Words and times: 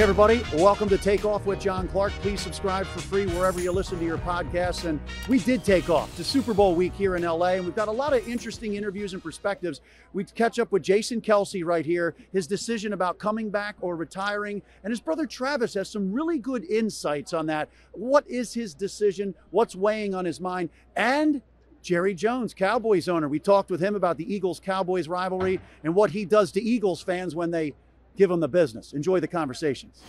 Hey, 0.00 0.04
everybody, 0.04 0.42
welcome 0.54 0.88
to 0.88 0.96
Take 0.96 1.26
Off 1.26 1.44
with 1.44 1.60
John 1.60 1.86
Clark. 1.86 2.12
Please 2.22 2.40
subscribe 2.40 2.86
for 2.86 3.00
free 3.00 3.26
wherever 3.26 3.60
you 3.60 3.70
listen 3.70 3.98
to 3.98 4.04
your 4.06 4.16
podcasts. 4.16 4.86
And 4.86 4.98
we 5.28 5.40
did 5.40 5.62
take 5.62 5.90
off 5.90 6.16
to 6.16 6.24
Super 6.24 6.54
Bowl 6.54 6.74
week 6.74 6.94
here 6.94 7.16
in 7.16 7.22
LA, 7.22 7.48
and 7.48 7.66
we've 7.66 7.76
got 7.76 7.88
a 7.88 7.92
lot 7.92 8.14
of 8.14 8.26
interesting 8.26 8.76
interviews 8.76 9.12
and 9.12 9.22
perspectives. 9.22 9.82
We 10.14 10.24
catch 10.24 10.58
up 10.58 10.72
with 10.72 10.82
Jason 10.82 11.20
Kelce 11.20 11.62
right 11.62 11.84
here, 11.84 12.14
his 12.32 12.46
decision 12.46 12.94
about 12.94 13.18
coming 13.18 13.50
back 13.50 13.76
or 13.82 13.94
retiring, 13.94 14.62
and 14.82 14.90
his 14.90 15.00
brother 15.00 15.26
Travis 15.26 15.74
has 15.74 15.90
some 15.90 16.10
really 16.14 16.38
good 16.38 16.64
insights 16.64 17.34
on 17.34 17.44
that. 17.48 17.68
What 17.92 18.26
is 18.26 18.54
his 18.54 18.72
decision? 18.72 19.34
What's 19.50 19.76
weighing 19.76 20.14
on 20.14 20.24
his 20.24 20.40
mind? 20.40 20.70
And 20.96 21.42
Jerry 21.82 22.14
Jones, 22.14 22.54
Cowboys 22.54 23.06
owner. 23.06 23.28
We 23.28 23.38
talked 23.38 23.70
with 23.70 23.82
him 23.82 23.94
about 23.94 24.16
the 24.16 24.34
Eagles 24.34 24.60
Cowboys 24.60 25.08
rivalry 25.08 25.60
and 25.84 25.94
what 25.94 26.10
he 26.10 26.24
does 26.24 26.52
to 26.52 26.62
Eagles 26.62 27.02
fans 27.02 27.34
when 27.34 27.50
they 27.50 27.74
give 28.16 28.30
them 28.30 28.40
the 28.40 28.48
business. 28.48 28.92
Enjoy 28.92 29.20
the 29.20 29.28
conversations. 29.28 30.02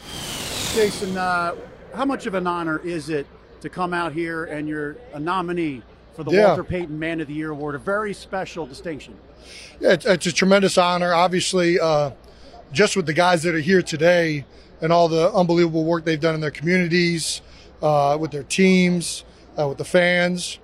Jason, 0.74 1.18
uh, 1.18 1.56
how 1.94 2.06
much 2.06 2.26
of 2.26 2.34
an 2.34 2.48
honor 2.48 2.80
is 2.80 3.10
it 3.10 3.28
to 3.62 3.70
come 3.70 3.94
out 3.94 4.14
here 4.14 4.46
and 4.46 4.68
you're 4.68 4.98
a 5.14 5.20
nominee 5.20 5.84
for 6.16 6.24
the 6.24 6.32
Yeah. 6.32 6.48
Walter 6.48 6.64
Payton 6.64 6.98
Man 6.98 7.22
of 7.22 7.28
the 7.28 7.34
Year 7.34 7.52
award? 7.52 7.76
A 7.76 7.80
very 7.80 8.14
special 8.14 8.66
distinction. 8.66 9.16
Yeah, 9.80 9.94
it's, 9.94 10.06
it's 10.06 10.26
a 10.28 10.32
tremendous 10.32 10.78
honor. 10.78 11.14
Obviously, 11.14 11.80
uh, 11.80 12.12
just 12.72 12.96
with 12.96 13.06
the 13.06 13.14
guys 13.14 13.44
that 13.44 13.54
are 13.54 13.60
here 13.60 13.82
today 13.82 14.46
and 14.82 14.92
all 14.94 15.08
the 15.08 15.32
unbelievable 15.34 15.84
work 15.84 16.06
they've 16.06 16.20
done 16.20 16.36
in 16.36 16.42
their 16.42 16.52
communities, 16.52 17.42
uh, 17.82 18.18
with 18.20 18.32
their 18.32 18.44
teams, 18.44 19.24
uh, 19.60 19.68
with 19.68 19.78
the 19.78 19.86
fans. 19.86 20.60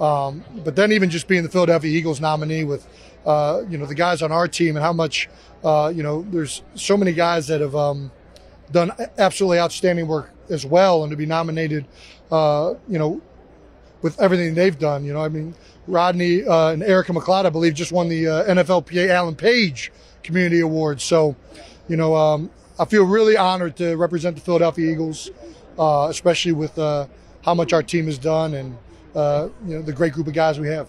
Um, 0.00 0.42
but 0.64 0.74
then 0.74 0.90
even 0.92 1.10
just 1.10 1.28
being 1.28 1.42
the 1.42 1.48
Philadelphia 1.48 1.90
Eagles 1.90 2.20
nominee 2.20 2.64
with, 2.64 2.86
uh, 3.26 3.62
you 3.68 3.78
know, 3.78 3.86
the 3.86 3.94
guys 3.94 4.22
on 4.22 4.32
our 4.32 4.48
team 4.48 4.76
and 4.76 4.84
how 4.84 4.92
much, 4.92 5.28
uh, 5.64 5.92
you 5.94 6.02
know, 6.02 6.22
there's 6.30 6.62
so 6.74 6.96
many 6.96 7.12
guys 7.12 7.46
that 7.46 7.60
have 7.60 7.74
um, 7.76 8.10
done 8.70 8.92
absolutely 9.18 9.58
outstanding 9.58 10.08
work 10.08 10.30
as 10.50 10.66
well, 10.66 11.02
and 11.02 11.10
to 11.10 11.16
be 11.16 11.26
nominated, 11.26 11.86
uh, 12.30 12.74
you 12.88 12.98
know, 12.98 13.20
with 14.02 14.20
everything 14.20 14.54
they've 14.54 14.78
done. 14.78 15.04
You 15.04 15.12
know, 15.12 15.20
I 15.20 15.28
mean, 15.28 15.54
Rodney 15.86 16.44
uh, 16.44 16.70
and 16.70 16.82
Erica 16.82 17.12
McLeod, 17.12 17.46
I 17.46 17.50
believe, 17.50 17.74
just 17.74 17.92
won 17.92 18.08
the 18.08 18.26
uh, 18.26 18.44
NFLPA 18.44 19.08
Alan 19.08 19.36
Page 19.36 19.92
Community 20.22 20.60
Award. 20.60 21.00
So, 21.00 21.36
you 21.88 21.96
know, 21.96 22.16
um, 22.16 22.50
I 22.78 22.84
feel 22.84 23.04
really 23.04 23.36
honored 23.36 23.76
to 23.76 23.96
represent 23.96 24.36
the 24.36 24.42
Philadelphia 24.42 24.90
Eagles, 24.90 25.30
uh, 25.78 26.08
especially 26.10 26.52
with 26.52 26.76
how 26.76 27.54
much 27.54 27.72
our 27.72 27.82
team 27.82 28.06
has 28.06 28.18
done 28.18 28.54
and 28.54 28.76
you 29.14 29.76
know 29.76 29.82
the 29.82 29.92
great 29.92 30.12
group 30.12 30.26
of 30.26 30.32
guys 30.32 30.58
we 30.58 30.68
have. 30.68 30.88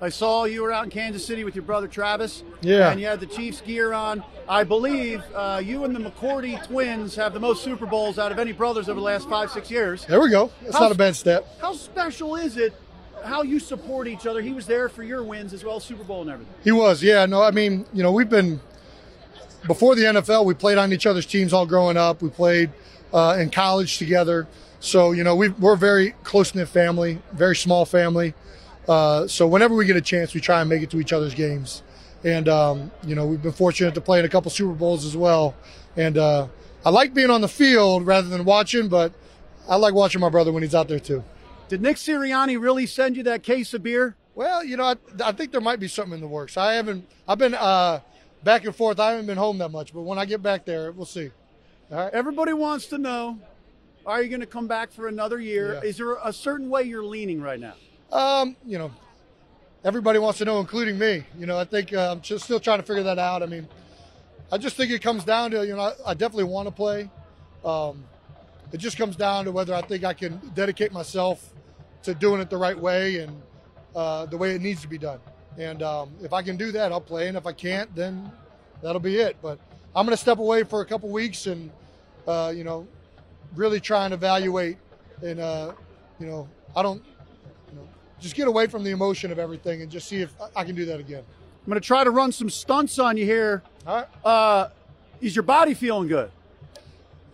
I 0.00 0.08
saw 0.08 0.44
you 0.44 0.62
were 0.62 0.72
out 0.72 0.84
in 0.84 0.90
Kansas 0.90 1.24
City 1.24 1.44
with 1.44 1.54
your 1.54 1.64
brother 1.64 1.86
Travis. 1.88 2.42
Yeah. 2.60 2.90
And 2.90 3.00
you 3.00 3.06
had 3.06 3.20
the 3.20 3.26
Chiefs 3.26 3.60
gear 3.60 3.92
on. 3.92 4.22
I 4.48 4.64
believe 4.64 5.22
uh, 5.34 5.60
you 5.64 5.84
and 5.84 5.94
the 5.94 6.00
McCourty 6.00 6.62
twins 6.66 7.14
have 7.16 7.32
the 7.32 7.40
most 7.40 7.62
Super 7.62 7.86
Bowls 7.86 8.18
out 8.18 8.32
of 8.32 8.38
any 8.38 8.52
brothers 8.52 8.88
over 8.88 8.98
the 9.00 9.04
last 9.04 9.28
five, 9.28 9.50
six 9.50 9.70
years. 9.70 10.04
There 10.06 10.20
we 10.20 10.30
go. 10.30 10.50
That's 10.62 10.74
How's- 10.74 10.82
not 10.82 10.92
a 10.92 10.96
bad 10.98 11.16
step. 11.16 11.46
How 11.60 11.72
special 11.74 12.36
is 12.36 12.56
it 12.56 12.74
how 13.24 13.42
you 13.42 13.58
support 13.58 14.06
each 14.06 14.26
other? 14.26 14.42
He 14.42 14.52
was 14.52 14.66
there 14.66 14.88
for 14.90 15.02
your 15.02 15.22
wins 15.22 15.52
as 15.54 15.64
well 15.64 15.76
as 15.76 15.84
Super 15.84 16.04
Bowl 16.04 16.22
and 16.22 16.30
everything. 16.30 16.54
He 16.62 16.72
was, 16.72 17.02
yeah. 17.02 17.24
No, 17.24 17.42
I 17.42 17.50
mean, 17.52 17.86
you 17.94 18.02
know, 18.02 18.12
we've 18.12 18.28
been 18.28 18.60
before 19.66 19.94
the 19.94 20.02
NFL. 20.02 20.44
We 20.44 20.54
played 20.54 20.78
on 20.78 20.92
each 20.92 21.06
other's 21.06 21.26
teams 21.26 21.52
all 21.52 21.66
growing 21.66 21.96
up. 21.96 22.20
We 22.20 22.28
played 22.28 22.70
uh, 23.12 23.36
in 23.40 23.50
college 23.50 23.98
together. 23.98 24.46
So 24.80 25.12
you 25.12 25.24
know, 25.24 25.34
we 25.34 25.48
we're 25.48 25.74
a 25.74 25.78
very 25.78 26.10
close 26.24 26.54
knit 26.54 26.68
family, 26.68 27.22
very 27.32 27.56
small 27.56 27.86
family. 27.86 28.34
Uh, 28.88 29.26
so 29.26 29.46
whenever 29.46 29.74
we 29.74 29.86
get 29.86 29.96
a 29.96 30.00
chance, 30.00 30.34
we 30.34 30.40
try 30.40 30.60
and 30.60 30.68
make 30.68 30.82
it 30.82 30.90
to 30.90 31.00
each 31.00 31.12
other's 31.12 31.34
games. 31.34 31.82
And 32.22 32.48
um, 32.48 32.90
you 33.06 33.14
know, 33.14 33.26
we've 33.26 33.42
been 33.42 33.52
fortunate 33.52 33.94
to 33.94 34.00
play 34.00 34.18
in 34.18 34.24
a 34.24 34.28
couple 34.28 34.50
Super 34.50 34.72
Bowls 34.72 35.04
as 35.04 35.16
well. 35.16 35.54
And 35.96 36.18
uh, 36.18 36.48
I 36.84 36.90
like 36.90 37.14
being 37.14 37.30
on 37.30 37.40
the 37.40 37.48
field 37.48 38.06
rather 38.06 38.28
than 38.28 38.44
watching, 38.44 38.88
but 38.88 39.12
I 39.68 39.76
like 39.76 39.94
watching 39.94 40.20
my 40.20 40.28
brother 40.28 40.52
when 40.52 40.62
he's 40.62 40.74
out 40.74 40.88
there 40.88 40.98
too. 40.98 41.22
Did 41.68 41.80
Nick 41.80 41.96
Sirianni 41.96 42.60
really 42.60 42.86
send 42.86 43.16
you 43.16 43.22
that 43.24 43.42
case 43.42 43.72
of 43.74 43.82
beer? 43.82 44.16
Well, 44.34 44.64
you 44.64 44.76
know, 44.76 44.84
I, 44.84 44.96
I 45.24 45.32
think 45.32 45.52
there 45.52 45.60
might 45.60 45.80
be 45.80 45.88
something 45.88 46.14
in 46.14 46.20
the 46.20 46.26
works. 46.28 46.56
I 46.56 46.74
haven't. 46.74 47.08
I've 47.28 47.38
been 47.38 47.54
uh, 47.54 48.00
back 48.42 48.64
and 48.64 48.74
forth. 48.74 49.00
I 49.00 49.10
haven't 49.10 49.26
been 49.26 49.38
home 49.38 49.58
that 49.58 49.70
much, 49.70 49.94
but 49.94 50.02
when 50.02 50.18
I 50.18 50.24
get 50.24 50.42
back 50.42 50.64
there, 50.64 50.92
we'll 50.92 51.06
see. 51.06 51.30
All 51.90 51.98
right. 51.98 52.12
Everybody 52.12 52.52
wants 52.52 52.86
to 52.86 52.98
know 52.98 53.38
are 54.06 54.22
you 54.22 54.28
going 54.28 54.40
to 54.40 54.46
come 54.46 54.66
back 54.66 54.92
for 54.92 55.08
another 55.08 55.40
year? 55.40 55.74
Yeah. 55.74 55.88
Is 55.88 55.96
there 55.96 56.16
a 56.22 56.32
certain 56.32 56.68
way 56.68 56.82
you're 56.82 57.04
leaning 57.04 57.40
right 57.40 57.58
now? 57.58 57.74
Um, 58.14 58.56
you 58.64 58.78
know, 58.78 58.92
everybody 59.84 60.20
wants 60.20 60.38
to 60.38 60.44
know, 60.44 60.60
including 60.60 60.96
me. 60.96 61.24
You 61.36 61.46
know, 61.46 61.58
I 61.58 61.64
think 61.64 61.92
uh, 61.92 62.12
I'm 62.12 62.20
just 62.20 62.44
still 62.44 62.60
trying 62.60 62.78
to 62.78 62.84
figure 62.84 63.02
that 63.02 63.18
out. 63.18 63.42
I 63.42 63.46
mean, 63.46 63.68
I 64.52 64.56
just 64.56 64.76
think 64.76 64.92
it 64.92 65.02
comes 65.02 65.24
down 65.24 65.50
to 65.50 65.66
you 65.66 65.74
know, 65.74 65.80
I, 65.80 65.92
I 66.06 66.14
definitely 66.14 66.44
want 66.44 66.68
to 66.68 66.72
play. 66.72 67.10
Um, 67.64 68.04
it 68.72 68.78
just 68.78 68.96
comes 68.96 69.16
down 69.16 69.46
to 69.46 69.52
whether 69.52 69.74
I 69.74 69.82
think 69.82 70.04
I 70.04 70.14
can 70.14 70.40
dedicate 70.54 70.92
myself 70.92 71.52
to 72.04 72.14
doing 72.14 72.40
it 72.40 72.50
the 72.50 72.56
right 72.56 72.78
way 72.78 73.18
and 73.18 73.42
uh, 73.96 74.26
the 74.26 74.36
way 74.36 74.54
it 74.54 74.60
needs 74.60 74.80
to 74.82 74.88
be 74.88 74.98
done. 74.98 75.18
And 75.58 75.82
um, 75.82 76.12
if 76.22 76.32
I 76.32 76.42
can 76.42 76.56
do 76.56 76.70
that, 76.70 76.92
I'll 76.92 77.00
play. 77.00 77.26
And 77.26 77.36
if 77.36 77.46
I 77.46 77.52
can't, 77.52 77.92
then 77.96 78.30
that'll 78.80 79.00
be 79.00 79.16
it. 79.16 79.36
But 79.42 79.58
I'm 79.96 80.06
going 80.06 80.16
to 80.16 80.20
step 80.20 80.38
away 80.38 80.62
for 80.62 80.82
a 80.82 80.86
couple 80.86 81.08
weeks 81.08 81.46
and, 81.46 81.70
uh, 82.28 82.52
you 82.54 82.62
know, 82.62 82.86
really 83.56 83.80
try 83.80 84.04
and 84.04 84.14
evaluate. 84.14 84.76
And, 85.20 85.40
uh, 85.40 85.72
you 86.20 86.26
know, 86.26 86.48
I 86.76 86.82
don't, 86.82 87.02
just 88.20 88.34
get 88.34 88.48
away 88.48 88.66
from 88.66 88.84
the 88.84 88.90
emotion 88.90 89.30
of 89.32 89.38
everything 89.38 89.82
and 89.82 89.90
just 89.90 90.08
see 90.08 90.22
if 90.22 90.34
I- 90.56 90.64
can 90.64 90.74
do 90.74 90.84
that 90.86 91.00
again. 91.00 91.22
I'm 91.64 91.70
going 91.70 91.80
to 91.80 91.86
try 91.86 92.04
to 92.04 92.10
run 92.10 92.30
some 92.32 92.50
stunts 92.50 92.98
on 92.98 93.16
you 93.16 93.24
here. 93.24 93.62
All 93.86 93.96
right. 93.96 94.06
Uh, 94.24 94.68
is 95.20 95.34
your 95.34 95.42
body 95.42 95.74
feeling 95.74 96.08
good? 96.08 96.30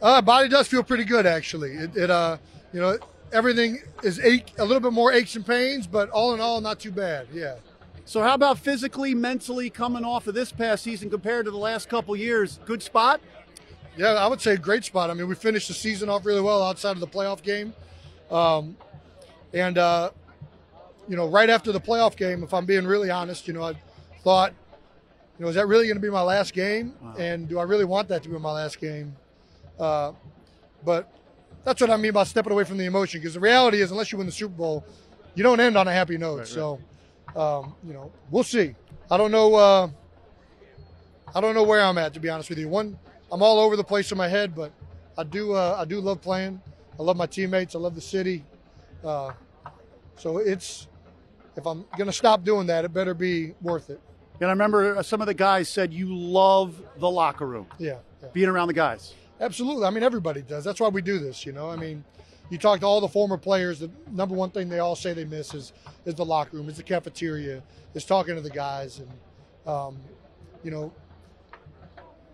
Uh, 0.01 0.23
body 0.23 0.49
does 0.49 0.69
feel 0.69 0.83
pretty 0.83 1.05
good 1.05 1.27
actually. 1.27 1.73
It, 1.73 1.97
it 1.97 2.11
uh, 2.11 2.39
you 2.73 2.81
know, 2.81 2.99
everything 3.33 3.83
is 4.03 4.19
ache, 4.21 4.53
a 4.59 4.65
little 4.65 4.81
bit 4.81 4.93
more 4.93 5.13
aches 5.13 5.37
and 5.37 5.45
pains, 5.45 5.87
but 5.87 6.09
all 6.11 6.33
in 6.35 6.41
all, 6.41 6.61
not 6.61 6.81
too 6.81 6.91
bad. 6.93 7.27
Yeah. 7.33 7.57
So, 8.05 8.23
how 8.23 8.35
about 8.35 8.59
physically, 8.59 9.15
mentally 9.15 9.71
coming 9.71 10.05
off 10.05 10.27
of 10.27 10.35
this 10.35 10.51
past 10.51 10.83
season 10.83 11.11
compared 11.11 11.45
to 11.45 11.51
the 11.51 11.57
last 11.59 11.89
couple 11.89 12.17
years? 12.17 12.59
Good 12.65 12.83
spot? 12.83 13.21
Yeah, 13.97 14.15
I 14.15 14.27
would 14.27 14.41
say 14.41 14.57
great 14.57 14.85
spot. 14.85 15.11
I 15.11 15.15
mean, 15.15 15.29
we 15.29 15.35
finished 15.35 15.69
the 15.69 15.75
season 15.75 16.09
off 16.09 16.25
really 16.25 16.41
well 16.41 16.62
outside 16.62 16.93
of 16.93 17.01
the 17.01 17.07
playoff 17.07 17.43
game. 17.43 17.73
Um, 18.31 18.77
and, 19.53 19.79
uh, 19.79 20.11
you 21.10 21.16
know, 21.16 21.28
right 21.28 21.50
after 21.50 21.72
the 21.72 21.81
playoff 21.81 22.16
game, 22.16 22.44
if 22.44 22.54
I'm 22.54 22.65
being 22.65 22.87
really 22.87 23.10
honest, 23.10 23.48
you 23.48 23.53
know, 23.53 23.65
I 23.65 23.75
thought, 24.22 24.53
you 25.37 25.44
know, 25.44 25.48
is 25.48 25.56
that 25.56 25.66
really 25.66 25.87
going 25.87 25.97
to 25.97 26.00
be 26.00 26.09
my 26.09 26.22
last 26.22 26.54
game? 26.54 26.94
And 27.19 27.48
do 27.48 27.59
I 27.59 27.65
really 27.65 27.84
want 27.84 28.06
that 28.09 28.22
to 28.22 28.28
be 28.28 28.38
my 28.38 28.53
last 28.53 28.81
game? 28.81 29.16
Uh, 29.76 30.12
but 30.84 31.12
that's 31.65 31.81
what 31.81 31.91
I 31.91 31.97
mean 31.97 32.12
by 32.12 32.22
stepping 32.22 32.53
away 32.53 32.62
from 32.62 32.78
the 32.78 32.84
emotion 32.84 33.20
because 33.20 33.34
the 33.34 33.41
reality 33.41 33.81
is, 33.81 33.91
unless 33.91 34.12
you 34.12 34.19
win 34.19 34.26
the 34.28 34.32
Super 34.32 34.54
Bowl, 34.54 34.87
you 35.34 35.43
don't 35.43 35.59
end 35.59 35.76
on 35.76 35.88
a 35.88 35.93
happy 35.93 36.16
note. 36.16 36.47
So, 36.47 36.78
um, 37.34 37.75
you 37.84 37.93
know, 37.93 38.12
we'll 38.31 38.44
see. 38.44 38.76
I 39.10 39.16
don't 39.16 39.32
know. 39.32 39.54
Uh, 39.56 39.88
I 41.35 41.40
don't 41.40 41.56
know 41.56 41.64
where 41.64 41.82
I'm 41.82 41.99
at 41.99 42.14
to 42.14 42.20
be 42.20 42.29
honest 42.29 42.50
with 42.50 42.58
you. 42.58 42.69
One, 42.69 42.96
I'm 43.32 43.43
all 43.43 43.58
over 43.58 43.75
the 43.75 43.85
place 43.85 44.12
in 44.12 44.19
my 44.19 44.29
head, 44.29 44.55
but 44.55 44.70
I 45.19 45.25
do. 45.25 45.55
Uh, 45.55 45.76
I 45.76 45.85
do 45.87 46.00
love 46.00 46.20
playing. 46.20 46.61
I 46.99 47.02
love 47.02 47.17
my 47.17 47.26
teammates. 47.26 47.75
I 47.75 47.81
love 47.81 47.96
the 47.96 48.00
city. 48.00 48.44
Uh, 49.05 49.32
so 50.17 50.38
it's 50.38 50.87
if 51.61 51.67
I'm 51.67 51.85
gonna 51.97 52.12
stop 52.12 52.45
doing 52.45 52.67
that, 52.69 52.85
it 52.85 52.93
better 52.93 53.15
be 53.15 53.55
worth 53.61 53.91
it. 53.91 54.01
And 54.41 54.49
I 54.49 54.53
remember 54.53 54.97
uh, 54.97 55.03
some 55.03 55.21
of 55.21 55.27
the 55.27 55.35
guys 55.35 55.69
said 55.69 55.93
you 55.93 56.15
love 56.15 56.81
the 56.99 57.11
locker 57.11 57.47
room, 57.47 57.67
Yeah. 57.79 57.97
yeah. 58.23 58.29
being 58.33 58.49
around 58.49 58.69
the 58.69 58.75
guys. 58.75 59.15
Absolutely. 59.41 59.85
I 59.85 59.91
mean, 59.91 60.03
everybody 60.03 60.43
does. 60.43 60.65
That's 60.65 60.81
why 60.81 60.89
we 60.89 61.03
do 61.03 61.19
this. 61.19 61.45
You 61.47 61.53
know. 61.53 61.71
I 61.71 61.77
mean, 61.77 62.05
you 62.51 62.59
talk 62.59 62.81
to 62.81 62.87
all 62.87 63.01
the 63.01 63.09
former 63.09 63.37
players. 63.39 63.81
The 63.81 63.91
number 64.11 64.35
one 64.35 64.51
thing 64.51 64.69
they 64.69 64.79
all 64.79 64.97
say 64.97 65.12
they 65.12 65.25
miss 65.25 65.55
is 65.55 65.73
is 66.05 66.15
the 66.15 66.25
locker 66.25 66.57
room, 66.57 66.69
is 66.69 66.77
the 66.79 66.83
cafeteria, 66.83 67.62
is 67.95 68.05
talking 68.05 68.35
to 68.35 68.41
the 68.41 68.51
guys, 68.51 68.99
and 69.01 69.11
um, 69.67 69.99
you 70.62 70.71
know, 70.71 70.93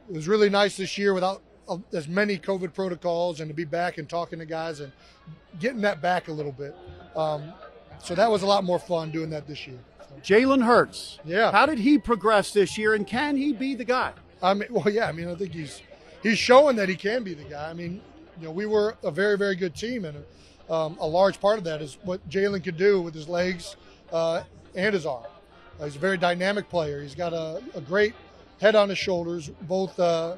it 0.09 0.15
was 0.15 0.29
really 0.29 0.49
nice 0.51 0.77
this 0.77 0.97
year 0.97 1.15
without 1.15 1.43
uh, 1.69 1.79
as 1.93 2.07
many 2.09 2.39
COVID 2.39 2.73
protocols 2.73 3.41
and 3.41 3.49
to 3.49 3.55
be 3.55 3.65
back 3.65 3.99
and 3.99 4.09
talking 4.09 4.39
to 4.39 4.47
guys 4.47 4.81
and 4.81 4.93
getting 5.59 5.81
that 5.81 6.01
back 6.01 6.29
a 6.29 6.33
little 6.33 6.53
bit. 6.53 6.75
Um, 7.17 7.53
so 8.03 8.15
that 8.15 8.31
was 8.31 8.43
a 8.43 8.47
lot 8.47 8.65
more 8.65 8.79
fun 8.79 9.11
doing 9.11 9.31
that 9.31 9.47
this 9.47 9.67
year. 9.67 9.79
Jalen 10.23 10.65
Hurts. 10.65 11.19
Yeah. 11.25 11.53
How 11.53 11.67
did 11.67 11.79
he 11.79 11.99
progress 11.99 12.53
this 12.53 12.77
year, 12.79 12.95
and 12.95 13.07
can 13.07 13.37
he 13.37 13.53
be 13.53 13.75
the 13.75 13.85
guy? 13.85 14.13
I 14.43 14.55
mean, 14.55 14.69
well, 14.71 14.89
yeah. 14.89 15.07
I 15.07 15.13
mean, 15.13 15.29
I 15.29 15.35
think 15.35 15.53
he's 15.53 15.83
he's 16.23 16.39
showing 16.39 16.77
that 16.77 16.89
he 16.89 16.97
can 16.97 17.23
be 17.23 17.35
the 17.35 17.45
guy. 17.45 17.71
I 17.71 17.75
mean, 17.75 18.01
you 18.41 18.47
know, 18.47 18.51
we 18.51 18.67
were 18.67 18.97
a 19.03 19.11
very 19.11 19.37
very 19.39 19.57
good 19.57 19.75
team, 19.75 20.05
and 20.05 20.25
um, 20.69 20.97
a 21.01 21.07
large 21.07 21.41
part 21.41 21.59
of 21.59 21.65
that 21.65 21.83
is 21.83 21.99
what 22.03 22.27
Jalen 22.29 22.65
could 22.65 22.77
do 22.77 23.01
with 23.01 23.15
his 23.15 23.29
legs 23.29 23.77
uh, 24.13 24.43
and 24.75 24.95
his 24.95 25.07
arm. 25.07 25.25
Uh, 25.81 25.85
he's 25.85 25.97
a 25.97 26.01
very 26.01 26.17
dynamic 26.17 26.69
player. 26.69 27.03
He's 27.03 27.15
got 27.15 27.33
a, 27.33 27.63
a 27.75 27.81
great 27.81 28.15
head 28.61 28.75
on 28.75 28.89
his 28.89 28.99
shoulders, 28.99 29.51
both 29.63 29.99
uh, 30.01 30.37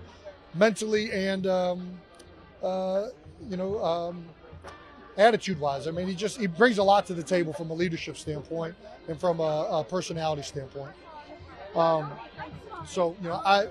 mentally 0.55 1.13
and 1.13 1.47
um, 1.47 1.99
uh, 2.63 3.07
you 3.49 3.57
know 3.57 3.83
um, 3.83 4.25
attitude-wise. 5.19 5.87
I 5.87 5.91
mean, 5.91 6.07
he 6.07 6.15
just 6.15 6.39
he 6.39 6.47
brings 6.47 6.79
a 6.79 6.83
lot 6.83 7.05
to 7.07 7.15
the 7.15 7.23
table 7.23 7.53
from 7.53 7.71
a 7.71 7.75
leadership 7.75 8.17
standpoint 8.17 8.75
and 9.09 9.21
from 9.21 9.41
a, 9.41 9.69
a 9.71 9.85
personality 9.85 10.43
standpoint. 10.43 10.93
Um, 11.75 12.11
so 12.87 13.15
you 13.21 13.29
know, 13.29 13.43
I 13.45 13.67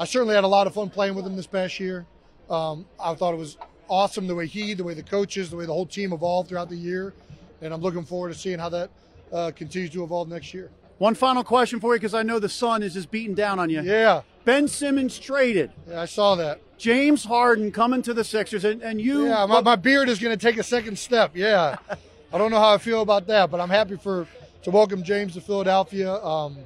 I 0.00 0.04
certainly 0.06 0.34
had 0.34 0.44
a 0.44 0.48
lot 0.48 0.66
of 0.66 0.74
fun 0.74 0.90
playing 0.90 1.14
with 1.14 1.26
him 1.26 1.36
this 1.36 1.46
past 1.46 1.78
year. 1.78 2.06
Um, 2.50 2.86
I 2.98 3.14
thought 3.14 3.34
it 3.34 3.38
was 3.38 3.58
awesome 3.88 4.26
the 4.26 4.34
way 4.34 4.46
he, 4.46 4.74
the 4.74 4.82
way 4.84 4.94
the 4.94 5.02
coaches, 5.02 5.50
the 5.50 5.56
way 5.56 5.66
the 5.66 5.72
whole 5.72 5.86
team 5.86 6.12
evolved 6.12 6.48
throughout 6.48 6.68
the 6.68 6.76
year, 6.76 7.12
and 7.60 7.72
I'm 7.72 7.80
looking 7.80 8.04
forward 8.04 8.32
to 8.32 8.38
seeing 8.38 8.58
how 8.58 8.70
that 8.70 8.90
uh, 9.32 9.52
continues 9.54 9.90
to 9.90 10.02
evolve 10.02 10.28
next 10.28 10.54
year. 10.54 10.70
One 10.98 11.14
final 11.14 11.44
question 11.44 11.78
for 11.78 11.94
you 11.94 12.00
because 12.00 12.14
I 12.14 12.22
know 12.22 12.38
the 12.38 12.48
sun 12.48 12.82
is 12.82 12.94
just 12.94 13.10
beating 13.10 13.34
down 13.34 13.58
on 13.58 13.68
you. 13.68 13.82
Yeah. 13.82 14.22
Ben 14.46 14.68
Simmons 14.68 15.18
traded. 15.18 15.72
Yeah, 15.88 16.00
I 16.00 16.04
saw 16.04 16.36
that. 16.36 16.60
James 16.78 17.24
Harden 17.24 17.72
coming 17.72 18.00
to 18.02 18.14
the 18.14 18.22
Sixers, 18.22 18.64
and, 18.64 18.80
and 18.80 19.00
you. 19.00 19.26
Yeah, 19.26 19.44
my, 19.44 19.60
my 19.60 19.74
beard 19.74 20.08
is 20.08 20.20
going 20.20 20.38
to 20.38 20.40
take 20.40 20.56
a 20.56 20.62
second 20.62 20.98
step. 20.98 21.32
Yeah. 21.34 21.76
I 22.32 22.38
don't 22.38 22.52
know 22.52 22.60
how 22.60 22.72
I 22.72 22.78
feel 22.78 23.02
about 23.02 23.26
that, 23.26 23.50
but 23.50 23.60
I'm 23.60 23.68
happy 23.68 23.96
for 23.96 24.26
to 24.62 24.70
welcome 24.70 25.02
James 25.02 25.34
to 25.34 25.40
Philadelphia. 25.40 26.14
Um, 26.14 26.58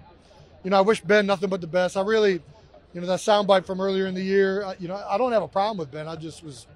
you 0.62 0.70
know, 0.70 0.76
I 0.76 0.82
wish 0.82 1.00
Ben 1.00 1.24
nothing 1.24 1.48
but 1.48 1.62
the 1.62 1.66
best. 1.66 1.96
I 1.96 2.02
really, 2.02 2.42
you 2.92 3.00
know, 3.00 3.06
that 3.06 3.20
soundbite 3.20 3.64
from 3.64 3.80
earlier 3.80 4.06
in 4.06 4.14
the 4.14 4.22
year, 4.22 4.74
you 4.78 4.86
know, 4.86 5.02
I 5.08 5.16
don't 5.16 5.32
have 5.32 5.42
a 5.42 5.48
problem 5.48 5.78
with 5.78 5.90
Ben. 5.90 6.06
I 6.06 6.16
just 6.16 6.44
was 6.44 6.66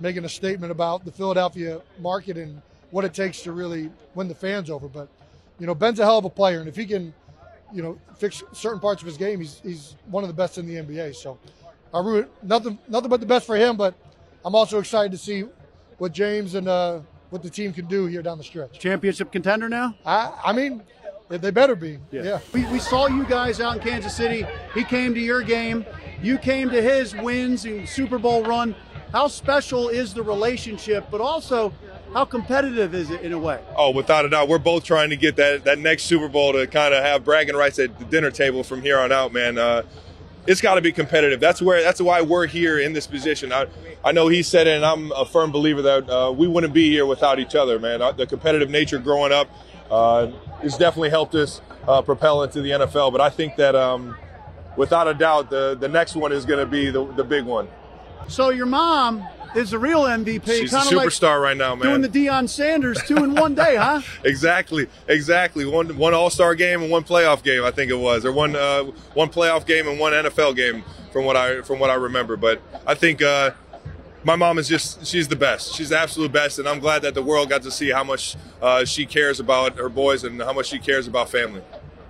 making 0.00 0.24
a 0.24 0.28
statement 0.28 0.72
about 0.72 1.04
the 1.04 1.12
Philadelphia 1.12 1.82
market 2.00 2.38
and 2.38 2.62
what 2.92 3.04
it 3.04 3.12
takes 3.12 3.42
to 3.42 3.52
really 3.52 3.90
win 4.14 4.26
the 4.26 4.34
fans 4.34 4.70
over. 4.70 4.88
But 4.88 5.08
you 5.58 5.66
know, 5.66 5.74
Ben's 5.74 5.98
a 5.98 6.04
hell 6.04 6.16
of 6.16 6.24
a 6.24 6.30
player, 6.30 6.60
and 6.60 6.68
if 6.68 6.76
he 6.76 6.86
can, 6.86 7.12
you 7.72 7.82
know, 7.82 7.98
fix 8.16 8.42
certain 8.52 8.80
parts 8.80 9.02
of 9.02 9.06
his 9.06 9.16
game, 9.16 9.40
he's 9.40 9.60
he's 9.62 9.96
one 10.06 10.24
of 10.24 10.28
the 10.28 10.34
best 10.34 10.58
in 10.58 10.66
the 10.66 10.74
NBA. 10.74 11.14
So 11.14 11.38
I 11.92 12.00
root 12.00 12.30
nothing 12.42 12.78
nothing 12.88 13.10
but 13.10 13.20
the 13.20 13.26
best 13.26 13.46
for 13.46 13.56
him. 13.56 13.76
But 13.76 13.94
I'm 14.44 14.54
also 14.54 14.78
excited 14.78 15.12
to 15.12 15.18
see 15.18 15.44
what 15.98 16.12
James 16.12 16.54
and 16.54 16.68
uh, 16.68 17.00
what 17.30 17.42
the 17.42 17.50
team 17.50 17.72
can 17.72 17.86
do 17.86 18.06
here 18.06 18.22
down 18.22 18.38
the 18.38 18.44
stretch. 18.44 18.78
Championship 18.78 19.32
contender 19.32 19.68
now? 19.68 19.94
I 20.04 20.32
I 20.44 20.52
mean, 20.52 20.82
they 21.28 21.50
better 21.50 21.74
be. 21.74 21.98
Yeah. 22.10 22.22
yeah. 22.22 22.40
We, 22.52 22.64
we 22.66 22.78
saw 22.78 23.08
you 23.08 23.24
guys 23.24 23.60
out 23.60 23.76
in 23.76 23.82
Kansas 23.82 24.14
City. 24.14 24.46
He 24.74 24.84
came 24.84 25.14
to 25.14 25.20
your 25.20 25.42
game. 25.42 25.84
You 26.22 26.38
came 26.38 26.70
to 26.70 26.80
his 26.80 27.14
wins 27.14 27.64
and 27.64 27.88
Super 27.88 28.18
Bowl 28.18 28.42
run. 28.44 28.74
How 29.12 29.28
special 29.28 29.88
is 29.88 30.14
the 30.14 30.22
relationship, 30.22 31.06
but 31.10 31.20
also 31.20 31.72
how 32.16 32.24
competitive 32.24 32.94
is 32.94 33.10
it 33.10 33.20
in 33.20 33.34
a 33.34 33.38
way? 33.38 33.62
Oh, 33.76 33.90
without 33.90 34.24
a 34.24 34.30
doubt, 34.30 34.48
we're 34.48 34.56
both 34.56 34.84
trying 34.84 35.10
to 35.10 35.16
get 35.16 35.36
that 35.36 35.64
that 35.64 35.78
next 35.78 36.04
Super 36.04 36.28
Bowl 36.28 36.54
to 36.54 36.66
kind 36.66 36.94
of 36.94 37.04
have 37.04 37.26
bragging 37.26 37.54
rights 37.54 37.78
at 37.78 37.98
the 37.98 38.06
dinner 38.06 38.30
table 38.30 38.64
from 38.64 38.80
here 38.80 38.98
on 38.98 39.12
out, 39.12 39.34
man. 39.34 39.58
Uh, 39.58 39.82
it's 40.46 40.62
got 40.62 40.76
to 40.76 40.80
be 40.80 40.92
competitive. 40.92 41.40
That's 41.40 41.60
where 41.60 41.82
that's 41.82 42.00
why 42.00 42.22
we're 42.22 42.46
here 42.46 42.78
in 42.78 42.94
this 42.94 43.06
position. 43.06 43.52
I, 43.52 43.66
I 44.02 44.12
know 44.12 44.28
he 44.28 44.42
said 44.42 44.66
it, 44.66 44.76
and 44.76 44.84
I'm 44.86 45.12
a 45.12 45.26
firm 45.26 45.52
believer 45.52 45.82
that 45.82 46.08
uh, 46.08 46.32
we 46.32 46.48
wouldn't 46.48 46.72
be 46.72 46.88
here 46.88 47.04
without 47.04 47.38
each 47.38 47.54
other, 47.54 47.78
man. 47.78 48.00
Uh, 48.00 48.12
the 48.12 48.26
competitive 48.26 48.70
nature 48.70 48.98
growing 48.98 49.32
up 49.32 49.50
uh, 49.90 50.28
has 50.62 50.78
definitely 50.78 51.10
helped 51.10 51.34
us 51.34 51.60
uh, 51.86 52.00
propel 52.00 52.42
into 52.42 52.62
the 52.62 52.70
NFL. 52.70 53.12
But 53.12 53.20
I 53.20 53.28
think 53.28 53.56
that 53.56 53.74
um, 53.74 54.16
without 54.74 55.06
a 55.06 55.12
doubt, 55.12 55.50
the 55.50 55.76
the 55.78 55.88
next 55.88 56.16
one 56.16 56.32
is 56.32 56.46
going 56.46 56.60
to 56.60 56.66
be 56.66 56.88
the 56.90 57.04
the 57.12 57.24
big 57.24 57.44
one. 57.44 57.68
So 58.26 58.48
your 58.48 58.64
mom 58.64 59.22
is 59.56 59.70
the 59.70 59.78
real 59.78 60.02
MVP. 60.02 60.46
She's 60.46 60.72
a 60.72 60.78
superstar 60.78 61.36
like 61.36 61.42
right 61.42 61.56
now, 61.56 61.74
man. 61.74 61.88
Doing 61.88 62.02
the 62.02 62.08
Deion 62.08 62.48
Sanders 62.48 62.98
two 63.06 63.16
in 63.16 63.34
one 63.34 63.54
day, 63.54 63.76
huh? 63.76 64.02
exactly, 64.24 64.86
exactly. 65.08 65.64
One 65.64 65.96
one 65.96 66.14
All 66.14 66.30
Star 66.30 66.54
game 66.54 66.82
and 66.82 66.90
one 66.90 67.04
playoff 67.04 67.42
game, 67.42 67.64
I 67.64 67.70
think 67.70 67.90
it 67.90 67.98
was, 67.98 68.24
or 68.24 68.32
one 68.32 68.54
uh, 68.54 68.84
one 69.14 69.28
playoff 69.28 69.66
game 69.66 69.88
and 69.88 69.98
one 69.98 70.12
NFL 70.12 70.56
game, 70.56 70.84
from 71.12 71.24
what 71.24 71.36
I 71.36 71.62
from 71.62 71.78
what 71.78 71.90
I 71.90 71.94
remember. 71.94 72.36
But 72.36 72.60
I 72.86 72.94
think 72.94 73.22
uh, 73.22 73.52
my 74.24 74.36
mom 74.36 74.58
is 74.58 74.68
just 74.68 75.06
she's 75.06 75.28
the 75.28 75.36
best. 75.36 75.74
She's 75.74 75.88
the 75.88 75.98
absolute 75.98 76.32
best, 76.32 76.58
and 76.58 76.68
I'm 76.68 76.80
glad 76.80 77.02
that 77.02 77.14
the 77.14 77.22
world 77.22 77.48
got 77.48 77.62
to 77.62 77.70
see 77.70 77.90
how 77.90 78.04
much 78.04 78.36
uh, 78.60 78.84
she 78.84 79.06
cares 79.06 79.40
about 79.40 79.78
her 79.78 79.88
boys 79.88 80.24
and 80.24 80.40
how 80.42 80.52
much 80.52 80.66
she 80.66 80.78
cares 80.78 81.06
about 81.06 81.30
family. 81.30 81.62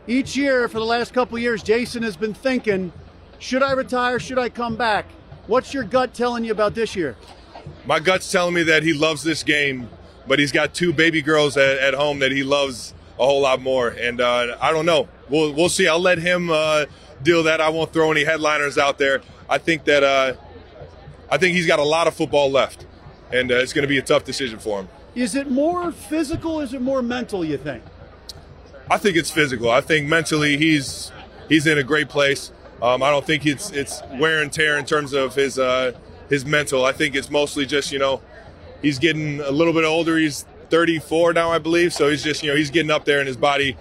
Each 0.09 0.37
year 0.37 0.69
for 0.69 0.79
the 0.79 0.85
last 0.85 1.13
couple 1.13 1.39
years, 1.39 1.63
Jason 1.63 2.03
has 2.03 2.17
been 2.17 2.35
thinking, 2.35 2.93
should 3.39 3.63
I 3.63 3.73
retire? 3.73 4.19
Should 4.19 4.39
I 4.39 4.49
come 4.49 4.77
back? 4.77 5.07
What's 5.47 5.73
your 5.75 5.85
gut 5.85 6.15
telling 6.15 6.45
you 6.45 6.53
about 6.53 6.75
this 6.75 6.97
year? 6.97 7.17
My 7.85 8.01
gut's 8.01 8.31
telling 8.31 8.55
me 8.55 8.63
that 8.65 8.83
he 8.83 8.93
loves 8.93 9.23
this 9.23 9.43
game, 9.43 9.89
but 10.27 10.39
he's 10.39 10.53
got 10.53 10.75
two 10.75 10.93
baby 10.93 11.23
girls 11.23 11.57
at, 11.57 11.79
at 11.79 11.95
home 11.95 12.19
that 12.21 12.33
he 12.33 12.43
loves 12.43 12.95
a 13.19 13.25
whole 13.25 13.43
lot 13.43 13.61
more. 13.61 13.89
And 13.89 14.21
uh, 14.21 14.57
I 14.61 14.73
don't 14.73 14.87
know. 14.87 15.09
We'll 15.29 15.53
we'll 15.53 15.69
see. 15.69 15.89
I'll 15.89 16.01
let 16.01 16.19
him 16.19 16.51
uh, 16.51 16.87
deal 17.23 17.43
that. 17.45 17.61
I 17.61 17.69
won't 17.69 17.93
throw 17.93 18.11
any 18.11 18.25
headliners 18.25 18.79
out 18.79 18.99
there. 18.99 19.23
I 19.49 19.59
think 19.59 19.85
that 19.85 20.03
uh, 20.03 20.35
I 21.31 21.39
think 21.39 21.57
he's 21.57 21.67
got 21.67 21.79
a 21.79 21.85
lot 21.85 22.07
of 22.07 22.15
football 22.15 22.51
left, 22.51 22.87
and 23.33 23.51
uh, 23.51 23.57
it's 23.57 23.73
going 23.73 23.83
to 23.83 23.89
be 23.89 23.99
a 23.99 24.03
tough 24.03 24.25
decision 24.25 24.59
for 24.59 24.81
him. 24.81 24.89
Is 25.15 25.35
it 25.35 25.51
more 25.51 25.93
physical? 25.93 26.61
Is 26.61 26.75
it 26.75 26.83
more 26.83 27.03
mental? 27.03 27.45
You 27.45 27.57
think? 27.57 27.83
I 28.91 28.99
think 28.99 29.17
it's 29.17 29.31
physical. 29.31 29.71
I 29.71 29.81
think 29.81 30.07
mentally 30.07 30.57
he's 30.57 31.11
he's 31.49 31.67
in 31.67 31.79
a 31.79 31.83
great 31.83 32.09
place. 32.09 32.53
Um, 32.83 33.03
I 33.03 33.11
don't 33.11 33.25
think 33.25 33.47
it's 33.47 33.71
it's 33.71 34.03
wear 34.15 34.43
and 34.43 34.53
tear 34.53 34.77
in 34.77 34.85
terms 34.85 35.13
of 35.13 35.35
his 35.35 35.59
uh, 35.59 35.93
his 36.29 36.45
mental. 36.45 36.85
I 36.85 36.93
think 36.93 37.15
it's 37.15 37.31
mostly 37.31 37.67
just 37.67 37.93
you 37.93 37.99
know 37.99 38.21
he's 38.83 38.99
getting 38.99 39.41
a 39.41 39.51
little 39.51 39.73
bit 39.73 39.85
older. 39.85 40.17
He's 40.17 40.45
34 40.71 41.33
now, 41.33 41.51
I 41.51 41.59
believe. 41.59 41.93
So 41.93 42.11
he's 42.11 42.23
just 42.23 42.43
you 42.43 42.51
know 42.51 42.57
he's 42.57 42.71
getting 42.71 42.91
up 42.91 43.05
there 43.05 43.21
in 43.21 43.27
his 43.27 43.37
body, 43.37 43.77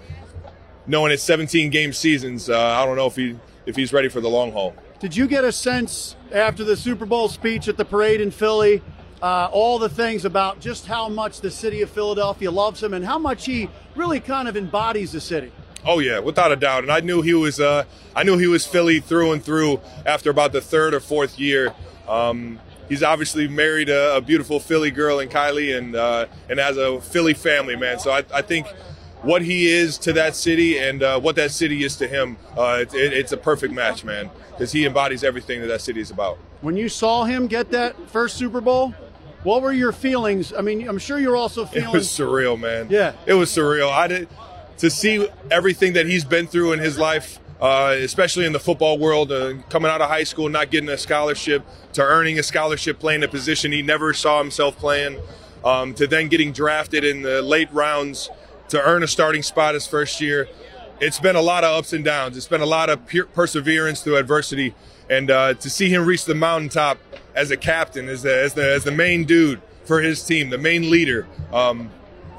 knowing 0.86 1.12
it's 1.12 1.22
17 1.22 1.70
game 1.70 1.92
seasons. 1.92 2.48
Uh, 2.48 2.58
I 2.58 2.84
don't 2.86 2.96
know 2.96 3.06
if 3.06 3.16
he 3.16 3.38
if 3.66 3.76
he's 3.76 3.92
ready 3.92 4.08
for 4.08 4.20
the 4.20 4.28
long 4.28 4.52
haul. 4.52 4.74
Did 4.98 5.14
you 5.16 5.26
get 5.26 5.44
a 5.44 5.52
sense 5.52 6.16
after 6.32 6.64
the 6.64 6.76
Super 6.76 7.04
Bowl 7.04 7.28
speech 7.28 7.68
at 7.68 7.76
the 7.76 7.84
parade 7.84 8.20
in 8.20 8.30
Philly? 8.30 8.82
Uh, 9.20 9.48
all 9.50 9.78
the 9.78 9.88
things 9.88 10.24
about 10.24 10.60
just 10.60 10.86
how 10.86 11.08
much 11.08 11.40
the 11.40 11.50
city 11.50 11.80
of 11.82 11.90
Philadelphia 11.90 12.50
loves 12.50 12.82
him 12.82 12.92
and 12.92 13.04
how 13.04 13.18
much 13.18 13.46
he 13.46 13.68
really 13.94 14.20
kind 14.20 14.46
of 14.46 14.56
embodies 14.56 15.12
the 15.12 15.20
city. 15.20 15.50
Oh 15.84 16.00
yeah, 16.00 16.18
without 16.18 16.52
a 16.52 16.56
doubt. 16.56 16.82
And 16.82 16.92
I 16.92 17.00
knew 17.00 17.22
he 17.22 17.34
was 17.34 17.60
uh, 17.60 17.84
I 18.14 18.24
knew 18.24 18.38
he 18.38 18.46
was 18.46 18.66
Philly 18.66 19.00
through 19.00 19.32
and 19.32 19.42
through 19.42 19.80
after 20.04 20.30
about 20.30 20.52
the 20.52 20.60
third 20.60 20.94
or 20.94 21.00
fourth 21.00 21.38
year. 21.38 21.74
Um, 22.08 22.60
he's 22.88 23.02
obviously 23.02 23.48
married 23.48 23.88
a, 23.88 24.16
a, 24.16 24.20
beautiful 24.20 24.60
Philly 24.60 24.90
girl 24.90 25.18
in 25.18 25.28
Kylie, 25.28 25.76
and 25.76 25.96
uh, 25.96 26.26
and 26.48 26.58
has 26.58 26.76
a 26.76 27.00
Philly 27.00 27.34
family, 27.34 27.76
man. 27.76 27.98
So 27.98 28.10
I, 28.10 28.24
I, 28.32 28.42
think 28.42 28.66
what 29.22 29.42
he 29.42 29.68
is 29.68 29.98
to 29.98 30.12
that 30.14 30.36
city 30.36 30.78
and 30.78 31.02
uh, 31.02 31.20
what 31.20 31.36
that 31.36 31.50
city 31.50 31.84
is 31.84 31.96
to 31.96 32.06
him, 32.06 32.36
uh, 32.56 32.78
it, 32.82 32.94
it, 32.94 33.12
it's 33.12 33.32
a 33.32 33.36
perfect 33.36 33.74
match, 33.74 34.04
man, 34.04 34.30
because 34.50 34.72
he 34.72 34.86
embodies 34.86 35.24
everything 35.24 35.60
that 35.60 35.66
that 35.66 35.80
city 35.80 36.00
is 36.00 36.10
about. 36.10 36.38
When 36.60 36.76
you 36.76 36.88
saw 36.88 37.24
him 37.24 37.46
get 37.46 37.70
that 37.72 37.96
first 38.10 38.36
Super 38.36 38.60
Bowl, 38.60 38.94
what 39.42 39.62
were 39.62 39.72
your 39.72 39.92
feelings? 39.92 40.52
I 40.52 40.60
mean, 40.60 40.88
I'm 40.88 40.98
sure 40.98 41.18
you're 41.18 41.36
also 41.36 41.66
feeling. 41.66 41.88
It 41.94 41.96
was 41.96 42.08
surreal, 42.08 42.58
man. 42.58 42.88
Yeah, 42.90 43.12
it 43.26 43.34
was 43.34 43.50
surreal. 43.50 43.90
I 43.90 44.06
did 44.06 44.28
to 44.78 44.90
see 44.90 45.28
everything 45.50 45.94
that 45.94 46.06
he's 46.06 46.24
been 46.24 46.46
through 46.46 46.72
in 46.72 46.78
his 46.78 46.98
life, 46.98 47.38
uh, 47.60 47.94
especially 47.98 48.44
in 48.44 48.52
the 48.52 48.60
football 48.60 48.98
world, 48.98 49.32
uh, 49.32 49.54
coming 49.70 49.90
out 49.90 50.00
of 50.00 50.08
high 50.08 50.24
school, 50.24 50.48
not 50.48 50.70
getting 50.70 50.88
a 50.88 50.98
scholarship, 50.98 51.64
to 51.92 52.02
earning 52.02 52.38
a 52.38 52.42
scholarship, 52.42 52.98
playing 52.98 53.22
a 53.22 53.28
position 53.28 53.72
he 53.72 53.82
never 53.82 54.12
saw 54.12 54.38
himself 54.38 54.76
playing, 54.76 55.18
um, 55.64 55.94
to 55.94 56.06
then 56.06 56.28
getting 56.28 56.52
drafted 56.52 57.04
in 57.04 57.22
the 57.22 57.42
late 57.42 57.72
rounds 57.72 58.30
to 58.68 58.80
earn 58.82 59.02
a 59.02 59.08
starting 59.08 59.42
spot 59.42 59.74
his 59.74 59.86
first 59.86 60.20
year. 60.20 60.48
It's 61.00 61.20
been 61.20 61.36
a 61.36 61.42
lot 61.42 61.64
of 61.64 61.78
ups 61.78 61.92
and 61.92 62.04
downs. 62.04 62.36
It's 62.36 62.48
been 62.48 62.62
a 62.62 62.66
lot 62.66 62.88
of 62.88 63.00
perseverance 63.34 64.02
through 64.02 64.16
adversity, 64.16 64.74
and 65.08 65.30
uh, 65.30 65.54
to 65.54 65.70
see 65.70 65.88
him 65.88 66.04
reach 66.04 66.24
the 66.24 66.34
mountaintop 66.34 66.98
as 67.34 67.50
a 67.50 67.56
captain, 67.56 68.08
as 68.08 68.22
the, 68.22 68.34
as 68.34 68.54
the, 68.54 68.74
as 68.74 68.84
the 68.84 68.92
main 68.92 69.24
dude 69.24 69.60
for 69.84 70.00
his 70.00 70.22
team, 70.24 70.50
the 70.50 70.58
main 70.58 70.90
leader. 70.90 71.26
Um, 71.52 71.90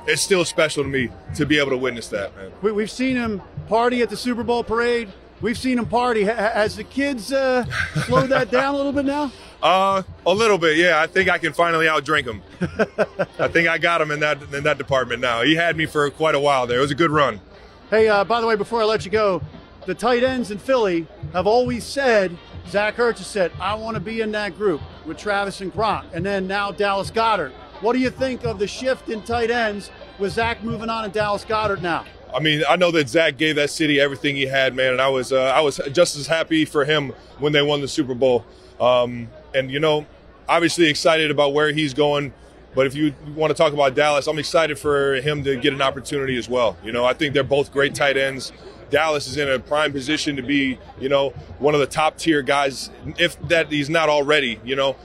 it's 0.08 0.22
still 0.22 0.46
special 0.46 0.84
to 0.84 0.90
me 0.90 1.10
to 1.36 1.46
be 1.46 1.60
able 1.60 1.72
to 1.72 1.78
witness 1.78 2.08
that, 2.10 2.36
man. 2.36 2.52
We, 2.62 2.82
have 2.82 2.92
seen 2.92 3.16
him 3.16 3.42
party 3.68 4.02
at 4.02 4.10
the 4.10 4.18
Super 4.18 4.44
Bowl 4.44 4.64
parade. 4.64 5.12
We've 5.40 5.58
seen 5.58 5.78
him 5.78 5.86
party. 5.86 6.24
Has 6.24 6.76
the 6.76 6.84
kids 6.84 7.32
uh, 7.32 7.66
slowed 8.06 8.30
that 8.30 8.50
down 8.50 8.74
a 8.74 8.78
little 8.78 8.94
bit 8.94 9.06
now? 9.06 9.32
Uh, 9.60 10.04
a 10.28 10.32
little 10.32 10.60
bit, 10.60 10.78
yeah. 10.78 11.02
I 11.02 11.08
think 11.08 11.30
I 11.30 11.40
can 11.40 11.52
finally 11.52 11.88
outdrink 11.88 12.26
him. 12.26 12.44
I 13.40 13.48
think 13.48 13.68
I 13.68 13.80
got 13.80 14.02
him 14.02 14.12
in 14.12 14.20
that 14.20 14.40
in 14.54 14.64
that 14.66 14.78
department 14.78 15.20
now. 15.20 15.42
He 15.42 15.56
had 15.56 15.76
me 15.76 15.88
for 15.88 16.12
quite 16.12 16.36
a 16.36 16.40
while 16.40 16.68
there. 16.68 16.78
It 16.78 16.82
was 16.82 16.92
a 16.92 16.96
good 16.96 17.10
run. 17.10 17.42
Hey, 17.90 18.08
uh, 18.08 18.24
by 18.24 18.40
the 18.40 18.46
way, 18.46 18.56
before 18.56 18.84
I 18.84 18.86
let 18.86 19.04
you 19.04 19.10
go, 19.10 19.42
the 19.88 19.96
tight 19.96 20.22
ends 20.22 20.52
in 20.52 20.60
Philly 20.60 21.08
have 21.34 21.48
always 21.48 21.86
said, 21.86 22.38
Zach 22.68 22.98
Ertz 22.98 23.18
has 23.18 23.26
said, 23.28 23.52
I 23.60 23.74
want 23.74 23.96
to 23.96 24.00
be 24.00 24.22
in 24.22 24.32
that 24.34 24.56
group 24.56 24.80
with 25.06 25.18
Travis 25.18 25.60
and 25.62 25.74
Gronk, 25.74 26.06
and 26.14 26.24
then 26.24 26.46
now 26.46 26.72
Dallas 26.72 27.10
Goedert. 27.10 27.52
What 27.82 27.94
do 27.94 28.00
you 28.00 28.10
think 28.10 28.44
of 28.44 28.60
the 28.60 28.68
shift 28.68 29.10
in 29.10 29.24
tight 29.24 29.50
ends 29.50 29.90
with 30.20 30.34
Zach 30.34 30.64
moving 30.64 30.90
on 30.90 31.06
and 31.06 31.14
Dallas 31.14 31.46
Goedert 31.46 31.82
now? 31.82 32.06
I 32.38 32.39
mean, 32.39 32.63
I 32.70 32.75
know 32.75 32.91
that 32.91 33.10
Zach 33.10 33.36
gave 33.36 33.56
that 33.56 33.72
city 33.72 34.00
everything 34.00 34.36
he 34.36 34.46
had, 34.46 34.75
man, 34.75 34.91
and 34.91 35.01
I 35.01 35.10
was 35.10 35.34
uh, 35.34 35.41
I 35.41 35.62
was 35.62 35.82
just 35.91 36.15
as 36.15 36.27
happy 36.27 36.65
for 36.65 36.86
him 36.86 37.12
when 37.39 37.51
they 37.51 37.63
won 37.63 37.82
the 37.82 37.88
Super 37.88 38.13
Bowl. 38.13 38.46
Um, 38.79 39.29
and 39.56 39.72
you 39.72 39.79
know, 39.79 40.06
obviously 40.48 40.88
excited 40.88 41.32
about 41.32 41.53
where 41.56 41.72
he's 41.72 41.96
going 41.96 42.32
But 42.77 42.86
if 42.86 42.96
you 42.96 43.15
want 43.36 43.50
to 43.50 43.56
talk 43.56 43.74
about 43.74 43.96
Dallas, 43.96 44.27
I'm 44.27 44.38
excited 44.38 44.77
for 44.77 45.15
him 45.15 45.44
to 45.46 45.56
get 45.56 45.74
an 45.74 45.82
opportunity 45.82 46.38
as 46.38 46.48
well. 46.48 46.77
You 46.84 46.91
know, 46.91 47.06
I 47.06 47.13
think 47.13 47.34
they're 47.34 47.44
both 47.44 47.72
great 47.72 47.96
tight 47.96 48.17
ends. 48.17 48.51
Dallas 48.91 49.27
is 49.27 49.36
in 49.36 49.50
a 49.50 49.58
prime 49.58 49.91
position 49.91 50.36
to 50.36 50.44
be, 50.44 50.77
you 51.00 51.10
know, 51.10 51.32
one 51.58 51.74
of 51.74 51.79
the 51.79 51.88
top 51.88 52.17
tier 52.20 52.44
guys, 52.44 52.91
if 53.17 53.39
that 53.48 53.72
he's 53.72 53.89
not 53.89 54.10
already, 54.10 54.60
you 54.63 54.75
know, 54.75 54.96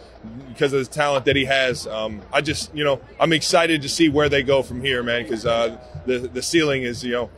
because 0.48 0.72
of 0.72 0.86
the 0.86 0.92
talent 0.92 1.24
that 1.24 1.36
he 1.36 1.44
has. 1.44 1.86
Um, 1.86 2.22
I 2.32 2.40
just, 2.40 2.74
you 2.74 2.84
know, 2.84 3.00
I'm 3.18 3.32
excited 3.32 3.82
to 3.82 3.88
see 3.88 4.08
where 4.08 4.28
they 4.28 4.42
go 4.42 4.62
from 4.62 4.82
here, 4.82 5.02
man, 5.02 5.22
because 5.22 5.46
uh, 5.46 5.78
the 6.06 6.18
the 6.18 6.42
ceiling 6.42 6.82
is, 6.82 7.02
you 7.04 7.12
know, 7.12 7.30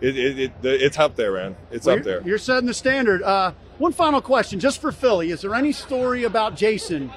it, 0.00 0.16
it, 0.16 0.38
it, 0.38 0.52
it's 0.62 0.98
up 0.98 1.16
there, 1.16 1.32
man. 1.32 1.56
It's 1.70 1.86
Well, 1.86 1.98
up 1.98 2.04
there. 2.04 2.22
You're, 2.22 2.38
setting 2.38 2.66
the 2.66 2.74
standard. 2.74 3.22
Uh, 3.22 3.52
one 3.78 3.92
final 3.92 4.20
question, 4.20 4.60
just 4.60 4.80
for 4.80 4.92
Philly: 4.92 5.30
Is 5.30 5.40
there 5.42 5.54
any 5.54 5.72
story 5.72 6.24
about 6.24 6.56
Jason 6.56 7.10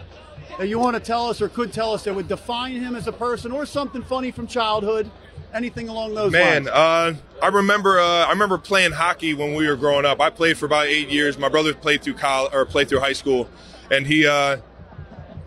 that 0.58 0.67
you 0.67 0.79
want 0.79 0.96
to 0.96 1.00
tell 1.00 1.27
us 1.29 1.41
or 1.41 1.50
could 1.50 1.72
tell 1.74 1.93
us 1.93 2.03
that 2.05 2.15
would 2.15 2.27
define 2.27 2.79
him 2.79 2.96
as 2.96 3.08
a 3.08 3.12
person, 3.12 3.51
or 3.51 3.65
something 3.65 4.01
funny 4.03 4.31
from 4.31 4.48
childhood? 4.48 5.10
Anything 5.51 5.89
along 5.89 6.13
those 6.13 6.31
Man, 6.31 6.65
lines? 6.65 6.67
uh, 6.67 7.13
I 7.41 7.48
remember 7.48 8.00
uh, 8.00 8.25
I 8.25 8.29
remember 8.29 8.58
playing 8.60 8.91
hockey 8.91 9.34
when 9.34 9.55
we 9.55 9.67
were 9.67 9.75
growing 9.75 10.05
up. 10.05 10.22
I 10.22 10.29
played 10.29 10.58
for 10.58 10.65
about 10.67 10.88
eight 10.88 11.10
years. 11.10 11.38
My 11.39 11.50
brother 11.50 11.74
played 11.74 12.03
through 12.03 12.13
college 12.15 12.53
or 12.53 12.65
played 12.65 12.88
through 12.88 13.00
high 13.00 13.13
school, 13.13 13.50
and 13.89 14.05
he 14.05 14.27
uh, 14.27 14.58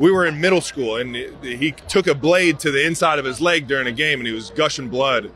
we 0.03 0.11
were 0.11 0.27
in 0.27 0.41
middle 0.41 0.61
school, 0.61 0.97
and 0.97 1.15
he 1.15 1.71
took 1.87 2.09
a 2.09 2.15
blade 2.15 2.59
to 2.59 2.73
the 2.73 2.85
inside 2.85 3.21
of 3.21 3.25
his 3.25 3.41
leg 3.41 3.69
during 3.69 3.87
a 3.87 3.93
game, 3.93 4.19
and 4.19 4.27
he 4.27 4.35
was 4.35 4.51
gushing 4.51 4.89
blood. 4.89 5.31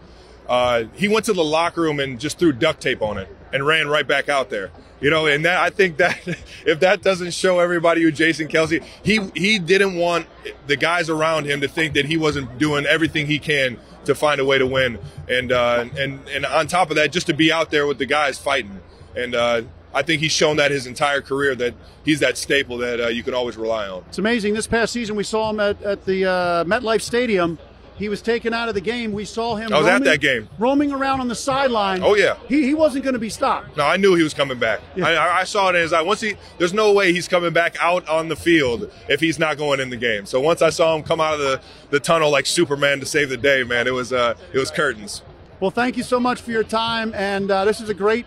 Uh, 0.48 0.84
he 0.94 1.06
went 1.06 1.24
to 1.26 1.32
the 1.32 1.44
locker 1.44 1.82
room 1.82 2.00
and 2.00 2.18
just 2.18 2.36
threw 2.36 2.50
duct 2.50 2.80
tape 2.80 3.00
on 3.00 3.16
it 3.16 3.28
and 3.52 3.64
ran 3.64 3.86
right 3.86 4.08
back 4.08 4.28
out 4.28 4.50
there. 4.50 4.72
You 5.00 5.08
know, 5.08 5.26
and 5.26 5.44
that 5.44 5.60
I 5.60 5.70
think 5.70 5.98
that 5.98 6.18
if 6.66 6.80
that 6.80 7.00
doesn't 7.00 7.32
show 7.32 7.60
everybody 7.60 8.02
who 8.02 8.10
Jason 8.10 8.48
Kelce, 8.48 8.82
he 9.04 9.20
he 9.36 9.60
didn't 9.60 9.94
want 9.94 10.26
the 10.66 10.76
guys 10.76 11.08
around 11.08 11.44
him 11.44 11.60
to 11.60 11.68
think 11.68 11.94
that 11.94 12.06
he 12.06 12.16
wasn't 12.16 12.58
doing 12.58 12.86
everything 12.86 13.28
he 13.28 13.38
can 13.38 13.78
to 14.06 14.16
find 14.16 14.40
a 14.40 14.44
way 14.44 14.58
to 14.58 14.66
win, 14.66 14.98
and 15.28 15.52
uh, 15.52 15.84
and 15.96 16.28
and 16.28 16.44
on 16.44 16.66
top 16.66 16.90
of 16.90 16.96
that, 16.96 17.12
just 17.12 17.28
to 17.28 17.34
be 17.34 17.52
out 17.52 17.70
there 17.70 17.86
with 17.86 17.98
the 17.98 18.06
guys 18.06 18.36
fighting, 18.36 18.80
and 19.14 19.36
uh, 19.36 19.62
I 19.96 20.02
think 20.02 20.20
he's 20.20 20.30
shown 20.32 20.58
that 20.58 20.70
his 20.70 20.86
entire 20.86 21.22
career 21.22 21.54
that 21.56 21.74
he's 22.04 22.20
that 22.20 22.36
staple 22.36 22.76
that 22.78 23.00
uh, 23.00 23.08
you 23.08 23.22
can 23.22 23.32
always 23.34 23.56
rely 23.56 23.88
on. 23.88 24.04
It's 24.08 24.18
amazing. 24.18 24.52
This 24.54 24.66
past 24.66 24.92
season, 24.92 25.16
we 25.16 25.24
saw 25.24 25.48
him 25.50 25.58
at, 25.58 25.82
at 25.82 26.04
the 26.04 26.26
uh, 26.26 26.64
MetLife 26.64 27.00
Stadium. 27.00 27.58
He 27.96 28.10
was 28.10 28.20
taken 28.20 28.52
out 28.52 28.68
of 28.68 28.74
the 28.74 28.82
game. 28.82 29.12
We 29.12 29.24
saw 29.24 29.56
him. 29.56 29.72
I 29.72 29.78
was 29.78 29.86
at 29.86 29.92
roaming- 29.92 30.04
that 30.04 30.20
game. 30.20 30.48
roaming 30.58 30.92
around 30.92 31.20
on 31.20 31.28
the 31.28 31.34
sideline. 31.34 32.02
Oh, 32.04 32.14
yeah. 32.14 32.36
he 32.46 32.62
he 32.66 32.74
wasn't 32.74 33.04
going 33.04 33.14
to 33.14 33.18
be 33.18 33.30
stopped. 33.30 33.74
No, 33.78 33.84
I 33.86 33.96
knew 33.96 34.14
he 34.14 34.22
was 34.22 34.34
coming 34.34 34.58
back. 34.58 34.80
Yeah. 34.96 35.06
I, 35.08 35.12
I- 35.14 35.40
I 35.40 35.44
saw 35.44 35.70
it 35.70 35.76
in 35.76 35.80
his 35.80 35.94
eye. 35.94 36.02
Once 36.02 36.20
he, 36.20 36.34
there's 36.58 36.74
no 36.74 36.92
way 36.92 37.14
he's 37.14 37.26
coming 37.26 37.54
back 37.54 37.74
out 37.80 38.06
on 38.06 38.28
the 38.28 38.36
field 38.36 38.92
if 39.08 39.18
he's 39.20 39.38
not 39.38 39.56
going 39.56 39.80
in 39.80 39.88
the 39.88 39.96
game. 39.96 40.26
So 40.26 40.42
once 40.42 40.60
I 40.60 40.68
saw 40.68 40.94
him 40.94 41.04
come 41.04 41.22
out 41.22 41.32
of 41.34 41.40
the, 41.40 41.60
the 41.88 41.98
tunnel 41.98 42.30
like 42.30 42.44
Superman 42.44 43.00
to 43.00 43.06
save 43.06 43.30
the 43.30 43.38
day, 43.38 43.64
man, 43.64 43.86
it 43.86 43.94
was 43.94 44.12
uh, 44.12 44.34
it 44.52 44.58
was 44.58 44.70
curtains. 44.70 45.22
Well, 45.58 45.70
thank 45.70 45.96
you 45.96 46.02
so 46.02 46.20
much 46.20 46.42
for 46.42 46.50
your 46.50 46.64
time, 46.64 47.14
and 47.14 47.50
uh, 47.50 47.64
this 47.64 47.80
is 47.80 47.88
a 47.88 47.94
great 47.94 48.26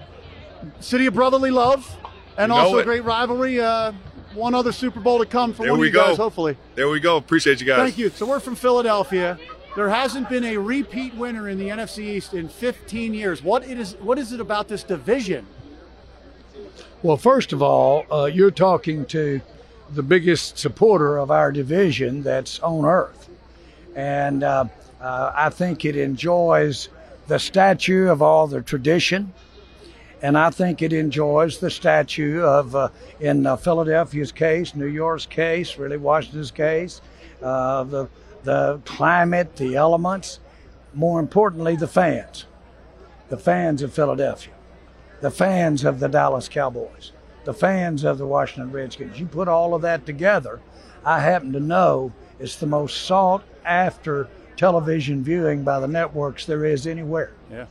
city 0.80 1.06
of 1.06 1.14
brotherly 1.14 1.52
love, 1.52 1.90
and 2.38 2.52
You 2.52 2.58
know 2.58 2.64
also 2.64 2.78
a 2.78 2.82
it. 2.82 2.86
great 2.86 3.04
rivalry. 3.04 3.60
Uh, 3.60 3.94
one 4.34 4.54
other 4.54 4.72
Super 4.72 5.00
Bowl 5.00 5.20
to 5.20 5.26
come 5.26 5.54
for 5.54 5.64
There 5.64 5.72
one 5.72 5.80
of 5.80 5.82
we 5.82 5.88
you 5.88 5.94
guys, 5.94 6.18
hopefully. 6.18 6.56
There 6.76 6.88
we 6.88 7.00
go. 7.00 7.18
Appreciate 7.18 7.60
you 7.60 7.66
guys. 7.66 7.80
Thank 7.80 7.98
you. 7.98 8.10
So 8.10 8.28
we're 8.28 8.40
from 8.40 8.56
Philadelphia. 8.56 9.40
There 9.76 9.90
hasn't 9.90 10.30
been 10.30 10.44
a 10.44 10.58
repeat 10.58 11.16
winner 11.16 11.50
in 11.50 11.58
the 11.58 11.70
NFC 11.70 12.00
East 12.00 12.34
in 12.34 12.48
15 12.48 13.14
years. 13.14 13.42
What 13.44 13.64
it 13.68 13.80
is? 13.80 13.96
What 13.96 14.20
is 14.20 14.32
it 14.32 14.40
about 14.40 14.68
this 14.68 14.84
division? 14.84 15.48
Well, 17.02 17.18
first 17.18 17.54
of 17.54 17.62
all, 17.62 18.06
uh, 18.12 18.26
you're 18.26 18.52
talking 18.52 19.06
to 19.08 19.42
the 19.92 20.04
biggest 20.04 20.58
supporter 20.58 21.18
of 21.18 21.32
our 21.32 21.52
division 21.52 22.24
that's 22.24 22.60
on 22.60 22.86
earth. 22.86 23.30
And 23.96 24.44
uh, 24.44 24.66
uh, 25.02 25.32
I 25.36 25.50
think 25.50 25.86
it 25.86 25.96
enjoys 25.96 26.90
the 27.28 27.40
statue 27.40 28.10
of 28.10 28.22
all 28.22 28.48
the 28.48 28.62
tradition. 28.62 29.34
And 30.22 30.38
I 30.38 30.50
think 30.50 30.82
it 30.82 30.92
enjoys 30.92 31.60
the 31.60 31.70
statue 31.70 32.42
of, 32.42 32.76
uh, 32.76 32.90
in 33.20 33.46
uh, 33.46 33.56
Philadelphia's 33.56 34.32
case, 34.32 34.76
New 34.76 34.86
York's 34.86 35.26
case, 35.26 35.78
really 35.78 35.98
Washington's 35.98 36.52
case, 36.52 37.02
uh, 37.42 37.84
the, 37.86 38.10
the 38.44 38.82
climate, 38.84 39.56
the 39.56 39.76
elements, 39.76 40.40
more 40.94 41.20
importantly, 41.20 41.76
the 41.76 41.88
fans, 41.88 42.46
the 43.30 43.38
fans 43.38 43.82
of 43.82 43.94
Philadelphia 43.94 44.54
the 45.22 45.32
fans 45.32 45.84
of 45.84 46.00
the 46.00 46.08
Dallas 46.08 46.48
Cowboys, 46.48 47.12
the 47.46 47.54
fans 47.54 48.04
of 48.04 48.18
the 48.18 48.26
Washington 48.26 48.72
Redskins. 48.72 49.20
You 49.20 49.26
put 49.26 49.48
all 49.48 49.74
of 49.74 49.82
that 49.82 50.06
together, 50.06 50.60
I 51.06 51.20
happen 51.20 51.52
to 51.54 51.60
know 51.60 52.14
it's 52.40 52.56
the 52.56 52.68
most 52.68 53.02
sought 53.02 53.44
after 53.66 54.28
television 54.56 55.24
viewing 55.24 55.64
by 55.64 55.80
the 55.80 55.88
networks 55.88 56.46
there 56.46 56.66
is 56.66 56.86
anywhere. 56.88 57.32
Yeah. 57.52 57.66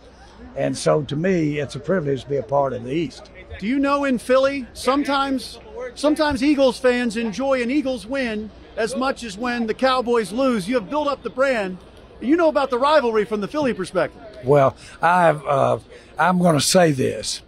And 0.57 0.77
so 0.77 1.03
to 1.03 1.17
me, 1.17 1.59
it's 1.59 1.77
a 1.77 1.81
privilege 1.81 2.25
to 2.25 2.29
be 2.29 2.37
a 2.37 2.43
part 2.43 2.73
of 2.73 2.85
the 2.85 2.93
East. 2.93 3.31
Do 3.59 3.67
you 3.67 3.79
know 3.79 4.05
in 4.05 4.19
Philly 4.19 4.67
sometimes 4.73 5.59
sometimes 5.95 6.43
Eagles 6.43 6.79
fans 6.79 7.17
enjoy 7.17 7.63
an 7.63 7.71
Eagles 7.71 8.07
win 8.07 8.51
as 8.77 8.95
much 8.97 9.25
as 9.25 9.37
when 9.37 9.67
the 9.67 9.75
Cowboys 9.75 10.33
lose. 10.33 10.69
You 10.69 10.77
have 10.77 10.89
built 10.89 11.09
up 11.09 11.23
the 11.23 11.31
brand. 11.31 11.79
You 12.21 12.37
know 12.37 12.49
about 12.49 12.71
the 12.71 12.79
rivalry 12.79 13.25
from 13.25 13.41
the 13.41 13.49
Philly 13.49 13.75
perspective. 13.75 14.23
Well, 14.45 14.77
I've, 15.03 15.45
uh, 15.45 15.79
I'm 16.19 16.39
going 16.39 16.55
to 16.55 16.61
say 16.61 16.93
this. 16.93 17.43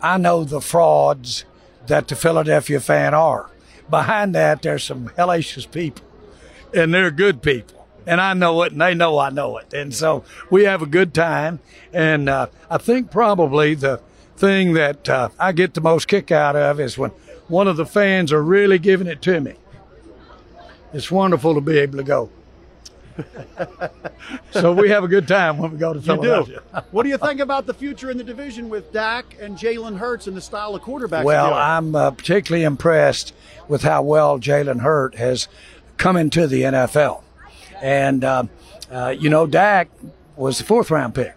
I 0.00 0.18
know 0.18 0.44
the 0.44 0.60
frauds 0.60 1.44
that 1.86 2.08
the 2.08 2.16
Philadelphia 2.16 2.80
fan 2.80 3.14
are. 3.14 3.50
Behind 3.88 4.34
that, 4.34 4.62
there's 4.62 4.84
some 4.84 5.08
hellacious 5.10 5.70
people, 5.70 6.04
and 6.74 6.92
they're 6.92 7.10
good 7.10 7.42
people. 7.42 7.81
And 8.06 8.20
I 8.20 8.34
know 8.34 8.62
it, 8.62 8.72
and 8.72 8.80
they 8.80 8.94
know 8.94 9.18
I 9.18 9.30
know 9.30 9.58
it. 9.58 9.72
And 9.72 9.94
so 9.94 10.24
we 10.50 10.64
have 10.64 10.82
a 10.82 10.86
good 10.86 11.14
time. 11.14 11.60
And 11.92 12.28
uh, 12.28 12.46
I 12.70 12.78
think 12.78 13.10
probably 13.10 13.74
the 13.74 14.00
thing 14.36 14.72
that 14.74 15.08
uh, 15.08 15.28
I 15.38 15.52
get 15.52 15.74
the 15.74 15.80
most 15.80 16.08
kick 16.08 16.30
out 16.30 16.56
of 16.56 16.80
is 16.80 16.98
when 16.98 17.10
one 17.48 17.68
of 17.68 17.76
the 17.76 17.86
fans 17.86 18.32
are 18.32 18.42
really 18.42 18.78
giving 18.78 19.06
it 19.06 19.22
to 19.22 19.40
me. 19.40 19.54
It's 20.92 21.10
wonderful 21.10 21.54
to 21.54 21.60
be 21.60 21.78
able 21.78 21.98
to 21.98 22.04
go. 22.04 22.30
so 24.52 24.72
we 24.72 24.88
have 24.88 25.04
a 25.04 25.08
good 25.08 25.28
time 25.28 25.58
when 25.58 25.70
we 25.72 25.78
go 25.78 25.92
to 25.92 25.98
You 25.98 26.04
Philadelphia. 26.04 26.62
do. 26.74 26.80
what 26.90 27.02
do 27.02 27.08
you 27.10 27.18
think 27.18 27.40
about 27.40 27.66
the 27.66 27.74
future 27.74 28.10
in 28.10 28.16
the 28.18 28.24
division 28.24 28.68
with 28.68 28.92
Dak 28.92 29.36
and 29.40 29.56
Jalen 29.56 29.98
Hurts 29.98 30.26
and 30.26 30.36
the 30.36 30.40
style 30.40 30.74
of 30.74 30.82
quarterbacks? 30.82 31.24
Well. 31.24 31.52
I'm 31.52 31.94
uh, 31.94 32.10
particularly 32.12 32.64
impressed 32.64 33.34
with 33.68 33.82
how 33.82 34.02
well 34.02 34.38
Jalen 34.38 34.80
Hurt 34.80 35.14
has 35.16 35.48
come 35.98 36.16
into 36.16 36.46
the 36.46 36.62
NFL. 36.62 37.22
And, 37.82 38.24
uh, 38.24 38.44
uh, 38.90 39.14
you 39.18 39.28
know, 39.28 39.46
Dak 39.46 39.90
was 40.36 40.56
the 40.58 40.64
fourth 40.64 40.90
round 40.90 41.14
pick. 41.14 41.34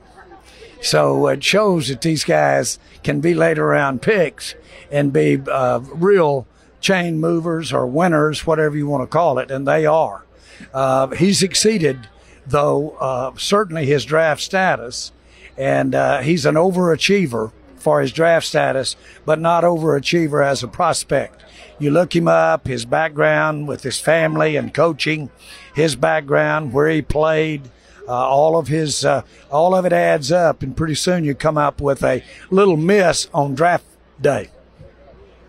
So 0.82 1.28
it 1.28 1.44
shows 1.44 1.88
that 1.88 2.02
these 2.02 2.24
guys 2.24 2.80
can 3.04 3.20
be 3.20 3.34
later 3.34 3.66
round 3.66 4.02
picks 4.02 4.56
and 4.92 5.12
be 5.12 5.42
uh, 5.52 5.80
real 5.80 6.48
chain 6.80 7.20
movers 7.20 7.74
or 7.74 7.88
winners, 7.88 8.46
whatever 8.46 8.78
you 8.78 8.88
want 8.88 9.02
to 9.02 9.08
call 9.08 9.40
it, 9.40 9.50
and 9.50 9.68
they 9.68 9.88
are. 9.88 10.24
Uh, 10.72 11.08
he's 11.08 11.42
exceeded, 11.42 12.08
though, 12.46 12.92
uh, 13.00 13.32
certainly 13.38 13.88
his 13.88 14.06
draft 14.06 14.42
status, 14.42 15.12
and 15.58 15.96
uh, 15.96 16.20
he's 16.22 16.46
an 16.46 16.54
overachiever 16.54 17.52
for 17.78 18.02
his 18.02 18.12
draft 18.12 18.46
status, 18.46 18.96
but 19.26 19.40
not 19.40 19.64
overachiever 19.64 20.46
as 20.46 20.62
a 20.62 20.68
prospect. 20.68 21.44
You 21.80 21.92
look 21.92 22.16
him 22.16 22.28
up, 22.28 22.68
his 22.68 22.86
background 22.86 23.68
with 23.68 23.82
his 23.84 24.00
family 24.00 24.56
and 24.56 24.74
coaching, 24.74 25.30
his 25.76 25.96
background, 25.96 26.74
where 26.74 26.90
he 26.90 27.02
played, 27.02 27.70
uh, 28.08 28.14
all 28.14 28.58
of 28.58 28.70
his, 28.70 29.04
uh, 29.04 29.22
all 29.52 29.76
of 29.76 29.86
it 29.86 29.94
adds 29.94 30.32
up, 30.32 30.64
and 30.64 30.76
pretty 30.76 30.96
soon 30.96 31.24
you 31.26 31.36
come 31.36 31.58
up 31.58 31.82
with 31.82 32.02
a 32.04 32.24
little 32.50 32.78
miss 32.78 33.28
on 33.34 33.54
draft 33.54 33.86
day. 34.20 34.50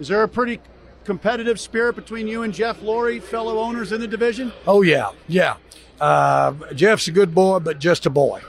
Is 0.00 0.08
there 0.08 0.22
a 0.22 0.28
pretty 0.28 0.60
competitive 1.04 1.60
spirit 1.60 1.94
between 1.94 2.26
you 2.26 2.42
and 2.42 2.52
Jeff 2.52 2.80
Lurie, 2.80 3.22
fellow 3.22 3.58
owners 3.58 3.92
in 3.92 4.00
the 4.00 4.08
division? 4.08 4.52
Oh 4.66 4.82
yeah, 4.82 5.12
yeah. 5.28 5.56
Uh, 6.00 6.52
Jeff's 6.74 7.08
a 7.08 7.12
good 7.12 7.34
boy, 7.34 7.60
but 7.60 7.78
just 7.78 8.04
a 8.04 8.10
boy. 8.10 8.42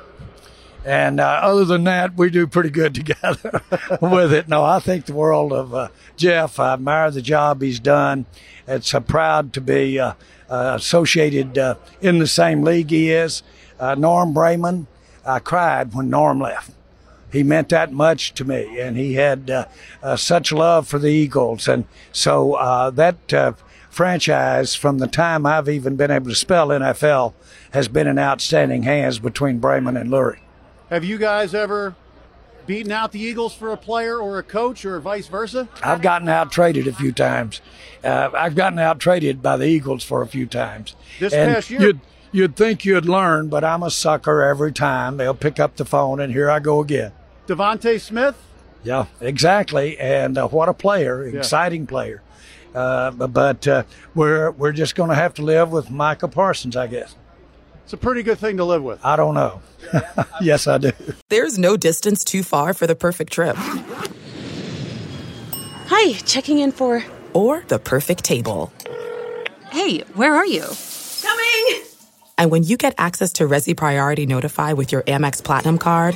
And 0.87 1.19
uh, 1.19 1.41
other 1.43 1.65
than 1.65 1.83
that, 1.83 2.15
we 2.15 2.29
do 2.29 2.47
pretty 2.47 2.69
good 2.69 2.95
together 2.95 3.61
with 4.01 4.31
it. 4.31 4.47
No, 4.47 4.63
I 4.63 4.79
think 4.79 5.05
the 5.05 5.13
world 5.13 5.51
of 5.51 5.73
uh, 5.75 5.89
Jeff. 6.15 6.61
I 6.61 6.73
admire 6.73 7.11
the 7.11 7.21
job 7.21 7.61
he's 7.61 7.81
done. 7.81 8.25
It's 8.65 8.93
uh, 8.93 9.01
proud 9.01 9.51
to 9.53 9.61
be 9.61 9.99
uh, 9.99 10.13
uh, 10.49 10.75
associated 10.77 11.57
uh, 11.57 11.75
in 11.99 12.19
the 12.19 12.27
same 12.27 12.63
league 12.63 12.89
he 12.89 13.11
is. 13.11 13.43
Norm 13.79 14.33
Braman, 14.33 14.87
I 15.25 15.39
cried 15.39 15.93
when 15.93 16.09
Norm 16.09 16.39
left. 16.39 16.71
He 17.33 17.43
meant 17.43 17.67
that 17.69 17.91
much 17.91 18.33
to 18.35 18.45
me, 18.45 18.79
and 18.79 18.95
he 18.95 19.15
had 19.15 19.67
such 20.15 20.53
love 20.53 20.87
for 20.87 20.97
the 20.99 21.09
Eagles. 21.09 21.67
And 21.67 21.83
so 22.13 22.57
that 22.95 23.57
franchise, 23.89 24.73
from 24.73 24.97
the 24.99 25.07
time 25.07 25.45
I've 25.45 25.67
even 25.67 25.97
been 25.97 26.11
able 26.11 26.29
to 26.29 26.35
spell 26.35 26.69
NFL, 26.69 27.33
has 27.71 27.89
been 27.89 28.07
in 28.07 28.17
outstanding 28.17 28.83
hands 28.83 29.19
between 29.19 29.59
Braman 29.59 29.99
and 29.99 30.09
Lurie. 30.09 30.39
Have 30.89 31.03
you 31.03 31.17
guys 31.17 31.53
ever 31.53 31.95
beaten 32.65 32.91
out 32.91 33.11
the 33.11 33.19
Eagles 33.19 33.53
for 33.53 33.71
a 33.71 33.77
player 33.77 34.17
or 34.19 34.37
a 34.39 34.43
coach 34.43 34.85
or 34.85 34.99
vice 34.99 35.27
versa? 35.27 35.67
I've 35.83 36.01
gotten 36.01 36.29
out 36.29 36.51
traded 36.51 36.87
a 36.87 36.93
few 36.93 37.11
times. 37.11 37.61
Uh, 38.03 38.29
I've 38.33 38.55
gotten 38.55 38.79
out 38.79 38.99
traded 38.99 39.41
by 39.41 39.57
the 39.57 39.65
Eagles 39.65 40.03
for 40.03 40.21
a 40.21 40.27
few 40.27 40.45
times. 40.45 40.95
This 41.19 41.33
And 41.33 41.53
past 41.53 41.69
year- 41.69 41.81
you'd, 41.81 41.99
you'd 42.31 42.55
think 42.55 42.85
you'd 42.85 43.05
learn, 43.05 43.49
but 43.49 43.63
I'm 43.63 43.83
a 43.83 43.91
sucker 43.91 44.41
every 44.41 44.71
time. 44.71 45.17
They'll 45.17 45.33
pick 45.33 45.59
up 45.59 45.75
the 45.75 45.85
phone, 45.85 46.19
and 46.21 46.31
here 46.31 46.49
I 46.49 46.59
go 46.59 46.79
again. 46.79 47.11
DeVonta 47.47 47.99
Smith. 47.99 48.35
Yeah, 48.83 49.05
exactly. 49.19 49.97
And 49.99 50.37
uh, 50.37 50.47
what 50.47 50.69
a 50.69 50.73
player, 50.73 51.23
exciting 51.25 51.87
player. 51.87 52.21
Uh, 52.75 53.11
but 53.11 53.67
uh, 53.67 53.83
we're 54.13 54.51
we're 54.51 54.71
just 54.71 54.93
going 54.95 55.09
to 55.09 55.15
have 55.15 55.33
to 55.35 55.41
live 55.41 55.71
with 55.71 55.89
Micah 55.89 56.27
Parsons, 56.27 56.75
I 56.75 56.87
guess. 56.87 57.15
It's 57.87 57.93
a 57.93 57.97
pretty 57.97 58.21
good 58.21 58.37
thing 58.37 58.57
to 58.57 58.65
live 58.65 58.83
with. 58.83 58.99
I 59.05 59.15
don't 59.15 59.33
know. 59.33 59.61
yes, 60.41 60.67
I 60.67 60.77
do. 60.77 60.91
There's 61.29 61.57
no 61.57 61.77
distance 61.77 62.25
too 62.25 62.43
far 62.43 62.73
for 62.73 62.85
the 62.85 62.95
perfect 62.95 63.31
trip. 63.31 63.55
Hi, 65.87 66.11
checking 66.25 66.59
in 66.59 66.73
for. 66.73 67.01
Or 67.31 67.63
the 67.69 67.79
perfect 67.79 68.25
table. 68.25 68.73
Hey, 69.71 69.99
where 70.15 70.35
are 70.35 70.45
you? 70.45 70.65
Coming! 71.21 71.83
And 72.37 72.51
when 72.51 72.63
you 72.65 72.75
get 72.75 72.93
access 72.97 73.31
to 73.33 73.45
Resy 73.45 73.73
Priority 73.73 74.25
Notify 74.25 74.73
with 74.73 74.91
your 74.91 75.03
Amex 75.03 75.41
Platinum 75.41 75.77
card. 75.77 76.15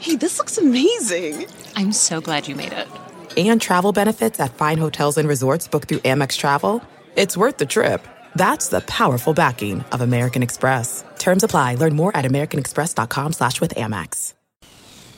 Hey, 0.00 0.16
this 0.16 0.38
looks 0.38 0.56
amazing! 0.56 1.44
I'm 1.76 1.92
so 1.92 2.22
glad 2.22 2.48
you 2.48 2.54
made 2.54 2.72
it. 2.72 2.88
And 3.36 3.60
travel 3.60 3.92
benefits 3.92 4.40
at 4.40 4.54
fine 4.54 4.78
hotels 4.78 5.18
and 5.18 5.28
resorts 5.28 5.68
booked 5.68 5.90
through 5.90 5.98
Amex 5.98 6.38
Travel. 6.38 6.82
It's 7.16 7.36
worth 7.36 7.58
the 7.58 7.66
trip. 7.66 8.02
That's 8.36 8.68
the 8.68 8.80
powerful 8.82 9.34
backing 9.34 9.84
of 9.92 10.00
American 10.00 10.42
Express. 10.42 11.04
Terms 11.18 11.44
apply. 11.44 11.76
Learn 11.76 11.94
more 11.96 12.16
at 12.16 12.24
americanexpress.com 12.24 13.32
slash 13.32 13.60
with 13.60 13.74
Amex. 13.74 14.34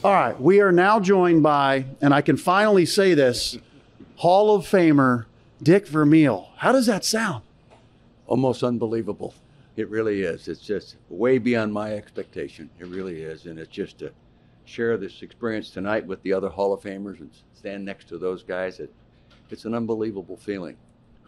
All 0.04 0.12
right, 0.12 0.38
we 0.38 0.60
are 0.60 0.70
now 0.70 1.00
joined 1.00 1.42
by, 1.42 1.86
and 2.02 2.12
I 2.12 2.20
can 2.20 2.36
finally 2.36 2.84
say 2.84 3.14
this, 3.14 3.56
Hall 4.16 4.54
of 4.54 4.66
Famer 4.66 5.24
Dick 5.62 5.86
Vermeil. 5.86 6.50
How 6.58 6.72
does 6.72 6.84
that 6.84 7.06
sound? 7.06 7.42
Almost 8.26 8.62
unbelievable. 8.62 9.32
It 9.76 9.88
really 9.88 10.20
is. 10.20 10.46
It's 10.46 10.60
just 10.60 10.96
way 11.08 11.38
beyond 11.38 11.72
my 11.72 11.94
expectation. 11.94 12.68
It 12.78 12.86
really 12.86 13.22
is. 13.22 13.46
And 13.46 13.58
it's 13.58 13.72
just 13.72 13.98
to 14.00 14.12
share 14.66 14.98
this 14.98 15.22
experience 15.22 15.70
tonight 15.70 16.06
with 16.06 16.22
the 16.22 16.34
other 16.34 16.50
Hall 16.50 16.74
of 16.74 16.82
Famers 16.82 17.20
and 17.20 17.30
stand 17.54 17.84
next 17.84 18.06
to 18.08 18.18
those 18.18 18.42
guys. 18.42 18.80
It, 18.80 18.92
it's 19.48 19.64
an 19.64 19.72
unbelievable 19.74 20.36
feeling. 20.36 20.76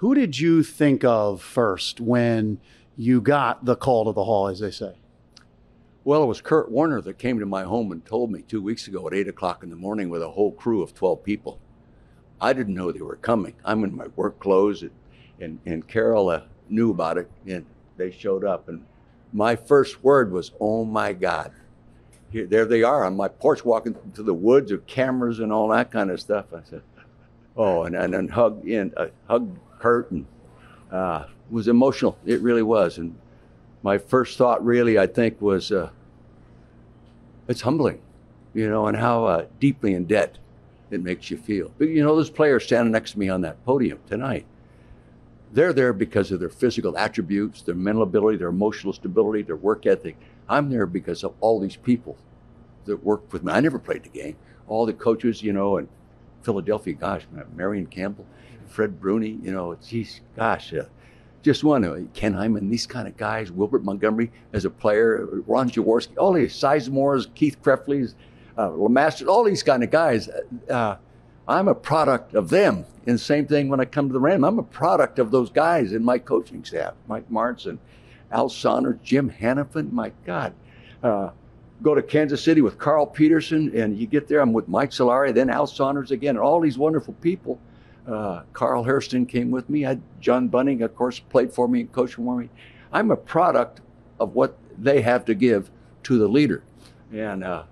Who 0.00 0.14
did 0.14 0.38
you 0.38 0.62
think 0.62 1.04
of 1.04 1.40
first 1.40 2.02
when 2.02 2.60
you 2.98 3.22
got 3.22 3.64
the 3.64 3.76
call 3.76 4.04
to 4.04 4.12
the 4.12 4.24
Hall, 4.24 4.46
as 4.48 4.60
they 4.60 4.70
say? 4.70 4.92
Well, 6.04 6.22
it 6.22 6.26
was 6.26 6.42
Kurt 6.42 6.70
Warner 6.70 7.00
that 7.00 7.18
came 7.18 7.38
to 7.38 7.46
my 7.46 7.62
home 7.62 7.90
and 7.92 8.04
told 8.04 8.30
me 8.30 8.42
two 8.42 8.60
weeks 8.60 8.86
ago 8.86 9.06
at 9.06 9.14
8 9.14 9.28
o'clock 9.28 9.62
in 9.62 9.70
the 9.70 9.76
morning 9.76 10.10
with 10.10 10.20
a 10.20 10.30
whole 10.30 10.52
crew 10.52 10.82
of 10.82 10.92
12 10.92 11.24
people. 11.24 11.58
I 12.38 12.52
didn't 12.52 12.74
know 12.74 12.92
they 12.92 13.00
were 13.00 13.16
coming. 13.16 13.54
I'm 13.64 13.84
in 13.84 13.96
my 13.96 14.08
work 14.08 14.38
clothes, 14.38 14.82
and, 14.82 14.90
and, 15.40 15.58
and 15.64 15.88
Carol 15.88 16.28
uh, 16.28 16.42
knew 16.68 16.90
about 16.90 17.16
it, 17.16 17.30
and 17.46 17.64
they 17.96 18.10
showed 18.10 18.44
up. 18.44 18.68
And 18.68 18.84
my 19.32 19.56
first 19.56 20.04
word 20.04 20.30
was, 20.30 20.52
Oh 20.60 20.84
my 20.84 21.14
God. 21.14 21.52
Here, 22.30 22.44
there 22.44 22.66
they 22.66 22.82
are 22.82 23.06
on 23.06 23.16
my 23.16 23.28
porch 23.28 23.64
walking 23.64 23.96
through 24.14 24.24
the 24.24 24.34
woods 24.34 24.72
with 24.72 24.86
cameras 24.86 25.38
and 25.38 25.50
all 25.50 25.68
that 25.68 25.90
kind 25.90 26.10
of 26.10 26.20
stuff. 26.20 26.52
I 26.52 26.60
said, 26.64 26.82
Oh, 27.56 27.84
and, 27.84 27.96
and, 27.96 28.14
and 28.14 28.30
hugged, 28.30 28.66
in, 28.68 28.92
uh, 28.94 29.06
hugged 29.26 29.58
Kurt 29.86 30.10
and 30.10 30.26
uh, 30.90 31.26
was 31.48 31.68
emotional. 31.68 32.18
It 32.26 32.40
really 32.40 32.62
was. 32.62 32.98
And 32.98 33.16
my 33.84 33.98
first 33.98 34.36
thought, 34.36 34.64
really, 34.64 34.98
I 34.98 35.06
think, 35.06 35.40
was 35.40 35.70
uh, 35.70 35.90
it's 37.46 37.60
humbling, 37.60 38.00
you 38.52 38.68
know, 38.68 38.88
and 38.88 38.96
how 38.96 39.26
uh, 39.26 39.46
deeply 39.60 39.94
in 39.94 40.06
debt 40.06 40.38
it 40.90 41.04
makes 41.04 41.30
you 41.30 41.36
feel. 41.36 41.70
But, 41.78 41.88
you 41.88 42.02
know, 42.02 42.16
those 42.16 42.30
players 42.30 42.64
standing 42.64 42.90
next 42.90 43.12
to 43.12 43.20
me 43.20 43.28
on 43.28 43.42
that 43.42 43.64
podium 43.64 44.00
tonight, 44.08 44.44
they're 45.52 45.72
there 45.72 45.92
because 45.92 46.32
of 46.32 46.40
their 46.40 46.48
physical 46.48 46.98
attributes, 46.98 47.62
their 47.62 47.76
mental 47.76 48.02
ability, 48.02 48.38
their 48.38 48.48
emotional 48.48 48.92
stability, 48.92 49.42
their 49.42 49.54
work 49.54 49.86
ethic. 49.86 50.16
I'm 50.48 50.68
there 50.68 50.86
because 50.86 51.22
of 51.22 51.32
all 51.40 51.60
these 51.60 51.76
people 51.76 52.16
that 52.86 53.04
worked 53.04 53.32
with 53.32 53.44
me. 53.44 53.52
I 53.52 53.60
never 53.60 53.78
played 53.78 54.02
the 54.02 54.08
game. 54.08 54.36
All 54.66 54.84
the 54.84 54.92
coaches, 54.92 55.44
you 55.44 55.52
know, 55.52 55.76
and 55.76 55.86
Philadelphia, 56.42 56.94
gosh, 56.94 57.22
Marion 57.54 57.86
Campbell, 57.86 58.26
Fred 58.66 59.00
Bruney, 59.00 59.42
you 59.42 59.52
know, 59.52 59.76
geez, 59.86 60.20
gosh, 60.36 60.74
uh, 60.74 60.84
just 61.42 61.62
one, 61.62 61.84
uh, 61.84 62.00
Ken 62.12 62.32
Hyman, 62.32 62.68
these 62.68 62.86
kind 62.86 63.06
of 63.06 63.16
guys, 63.16 63.52
Wilbert 63.52 63.84
Montgomery 63.84 64.32
as 64.52 64.64
a 64.64 64.70
player, 64.70 65.28
Ron 65.46 65.70
Jaworski, 65.70 66.16
all 66.18 66.32
these 66.32 66.52
Sisemores, 66.54 67.32
Keith 67.34 67.62
Krepfle's, 67.62 68.14
uh, 68.58 68.70
Lemaster, 68.70 69.28
all 69.28 69.44
these 69.44 69.62
kind 69.62 69.84
of 69.84 69.90
guys. 69.90 70.28
Uh, 70.68 70.96
I'm 71.46 71.68
a 71.68 71.74
product 71.74 72.34
of 72.34 72.48
them. 72.48 72.84
And 73.06 73.20
same 73.20 73.46
thing 73.46 73.68
when 73.68 73.78
I 73.78 73.84
come 73.84 74.08
to 74.08 74.12
the 74.12 74.18
Ram. 74.18 74.44
I'm 74.44 74.58
a 74.58 74.64
product 74.64 75.20
of 75.20 75.30
those 75.30 75.50
guys 75.50 75.92
in 75.92 76.04
my 76.04 76.18
coaching 76.18 76.64
staff, 76.64 76.94
Mike 77.06 77.30
Martz 77.30 77.78
Al 78.32 78.48
Saunders, 78.48 78.98
Jim 79.04 79.30
Hanifan. 79.30 79.92
My 79.92 80.10
God. 80.24 80.52
Uh, 81.02 81.30
go 81.82 81.94
to 81.94 82.02
Kansas 82.02 82.42
City 82.42 82.60
with 82.60 82.78
Carl 82.78 83.06
Peterson, 83.06 83.70
and 83.76 83.96
you 83.96 84.06
get 84.06 84.26
there, 84.26 84.40
I'm 84.40 84.52
with 84.52 84.66
Mike 84.66 84.90
Solari, 84.90 85.32
then 85.32 85.50
Al 85.50 85.66
Saunders 85.66 86.10
again, 86.10 86.36
and 86.36 86.44
all 86.44 86.60
these 86.60 86.78
wonderful 86.78 87.14
people. 87.14 87.60
Uh, 88.06 88.42
Carl 88.52 88.84
Hairston 88.84 89.26
came 89.26 89.50
with 89.50 89.68
me. 89.68 89.84
I, 89.84 89.98
John 90.20 90.48
Bunting, 90.48 90.82
of 90.82 90.94
course, 90.94 91.18
played 91.18 91.52
for 91.52 91.66
me 91.66 91.80
and 91.80 91.92
coached 91.92 92.14
for 92.14 92.36
me. 92.36 92.48
I'm 92.92 93.10
a 93.10 93.16
product 93.16 93.80
of 94.20 94.34
what 94.34 94.56
they 94.78 95.02
have 95.02 95.24
to 95.24 95.34
give 95.34 95.70
to 96.04 96.18
the 96.18 96.28
leader. 96.28 96.62
And 97.12 97.42
uh, 97.42 97.64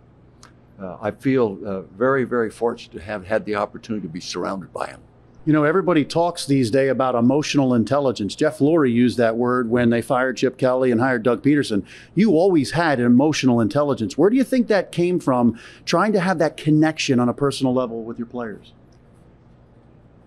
uh, 0.81 0.99
I 1.01 1.12
feel 1.12 1.59
uh, 1.64 1.81
very, 1.83 2.25
very 2.25 2.51
fortunate 2.51 2.97
to 2.97 3.03
have 3.03 3.27
had 3.27 3.44
the 3.44 3.55
opportunity 3.55 4.07
to 4.07 4.12
be 4.12 4.20
surrounded 4.20 4.73
by 4.73 4.88
him. 4.88 5.01
You 5.47 5.53
know, 5.53 5.64
everybody 5.64 6.07
talks 6.07 6.47
these 6.47 6.70
days 6.70 6.90
about 6.90 7.14
emotional 7.14 7.75
intelligence. 7.75 8.35
Jeff 8.35 8.61
Lurie 8.61 8.92
used 8.92 9.18
that 9.18 9.37
word 9.37 9.68
when 9.68 9.90
they 9.90 10.01
fired 10.01 10.38
Chip 10.38 10.57
Kelly 10.57 10.90
and 10.90 11.01
hired 11.01 11.23
Doug 11.23 11.42
Pederson. 11.42 11.85
You 12.14 12.33
always 12.33 12.70
had 12.70 12.99
emotional 12.99 13.61
intelligence. 13.61 14.16
Where 14.16 14.31
do 14.31 14.37
you 14.37 14.44
think 14.44 14.68
that 14.68 14.90
came 14.90 15.20
from, 15.20 15.61
trying 15.85 16.14
to 16.14 16.20
have 16.20 16.38
that 16.38 16.57
connection 16.57 17.20
on 17.20 17.29
a 17.29 17.35
personal 17.35 17.75
level 17.75 18.03
with 18.05 18.18
your 18.18 18.27
players? 18.27 18.73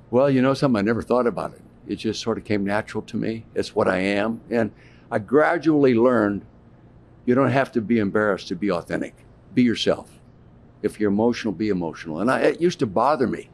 Well, 0.10 0.30
you 0.30 0.42
know 0.42 0.54
something, 0.54 0.80
I 0.80 0.82
never 0.82 1.02
thought 1.02 1.28
about 1.28 1.54
it. 1.54 1.62
It 1.88 1.96
just 1.96 2.22
sort 2.22 2.38
of 2.38 2.44
came 2.44 2.66
natural 2.66 3.02
to 3.04 3.18
me. 3.18 3.46
It's 3.56 3.76
what 3.76 3.88
I 3.88 3.98
am. 3.98 4.42
And 4.50 4.72
I 5.12 5.20
gradually 5.20 5.96
learned 5.96 6.46
you 7.26 7.36
don't 7.36 7.52
have 7.52 7.72
to 7.74 7.82
be 7.82 8.00
embarrassed 8.00 8.48
to 8.50 8.56
be 8.56 8.72
authentic. 8.72 9.16
Be 9.54 9.64
yourself. 9.64 10.20
If 10.82 11.00
you're 11.00 11.12
emotional, 11.12 11.54
be 11.54 11.70
emotional. 11.70 12.22
And 12.22 12.32
I, 12.32 12.40
it 12.40 12.62
used 12.62 12.80
to 12.80 12.86
bother 12.86 13.28
me. 13.28 13.50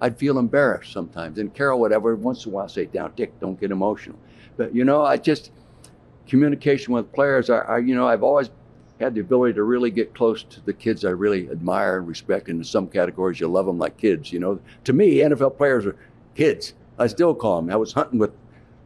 I'd 0.00 0.18
feel 0.18 0.38
embarrassed 0.38 0.92
sometimes. 0.92 1.38
And 1.38 1.54
Carol 1.54 1.78
would 1.80 1.92
every 1.92 2.16
once 2.16 2.44
in 2.44 2.50
a 2.50 2.54
while 2.54 2.68
say, 2.68 2.86
down, 2.86 3.12
Dick, 3.14 3.38
don't 3.38 3.60
get 3.60 3.70
emotional. 3.70 4.18
But, 4.56 4.74
you 4.74 4.84
know, 4.84 5.04
I 5.04 5.16
just, 5.16 5.52
communication 6.26 6.92
with 6.92 7.12
players, 7.12 7.50
I, 7.50 7.58
I, 7.58 7.78
you 7.78 7.94
know, 7.94 8.08
I've 8.08 8.24
always 8.24 8.50
had 9.02 9.14
the 9.14 9.20
ability 9.20 9.54
to 9.54 9.62
really 9.62 9.90
get 9.90 10.14
close 10.14 10.42
to 10.44 10.60
the 10.64 10.72
kids 10.72 11.04
I 11.04 11.10
really 11.10 11.50
admire 11.50 11.98
and 11.98 12.08
respect. 12.08 12.48
And 12.48 12.58
in 12.58 12.64
some 12.64 12.88
categories, 12.88 13.40
you 13.40 13.48
love 13.48 13.66
them 13.66 13.78
like 13.78 13.96
kids. 13.96 14.32
You 14.32 14.38
know, 14.38 14.60
to 14.84 14.92
me, 14.92 15.16
NFL 15.16 15.56
players 15.56 15.84
are 15.86 15.96
kids. 16.34 16.74
I 16.98 17.06
still 17.08 17.34
call 17.34 17.60
them. 17.60 17.70
I 17.70 17.76
was 17.76 17.92
hunting 17.92 18.18
with 18.18 18.32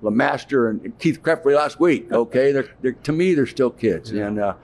Lemaster 0.03 0.71
and 0.71 0.99
Keith 0.99 1.23
Krepfle 1.23 1.55
last 1.55 1.79
week. 1.81 2.09
Okay, 2.13 2.53
they're, 2.53 2.69
they're, 2.81 2.93
to 2.93 3.13
me, 3.13 3.35
they're 3.35 3.47
still 3.47 3.71
kids. 3.71 4.11
Yeah. 4.11 4.27
And 4.27 4.39
uh, 4.39 4.55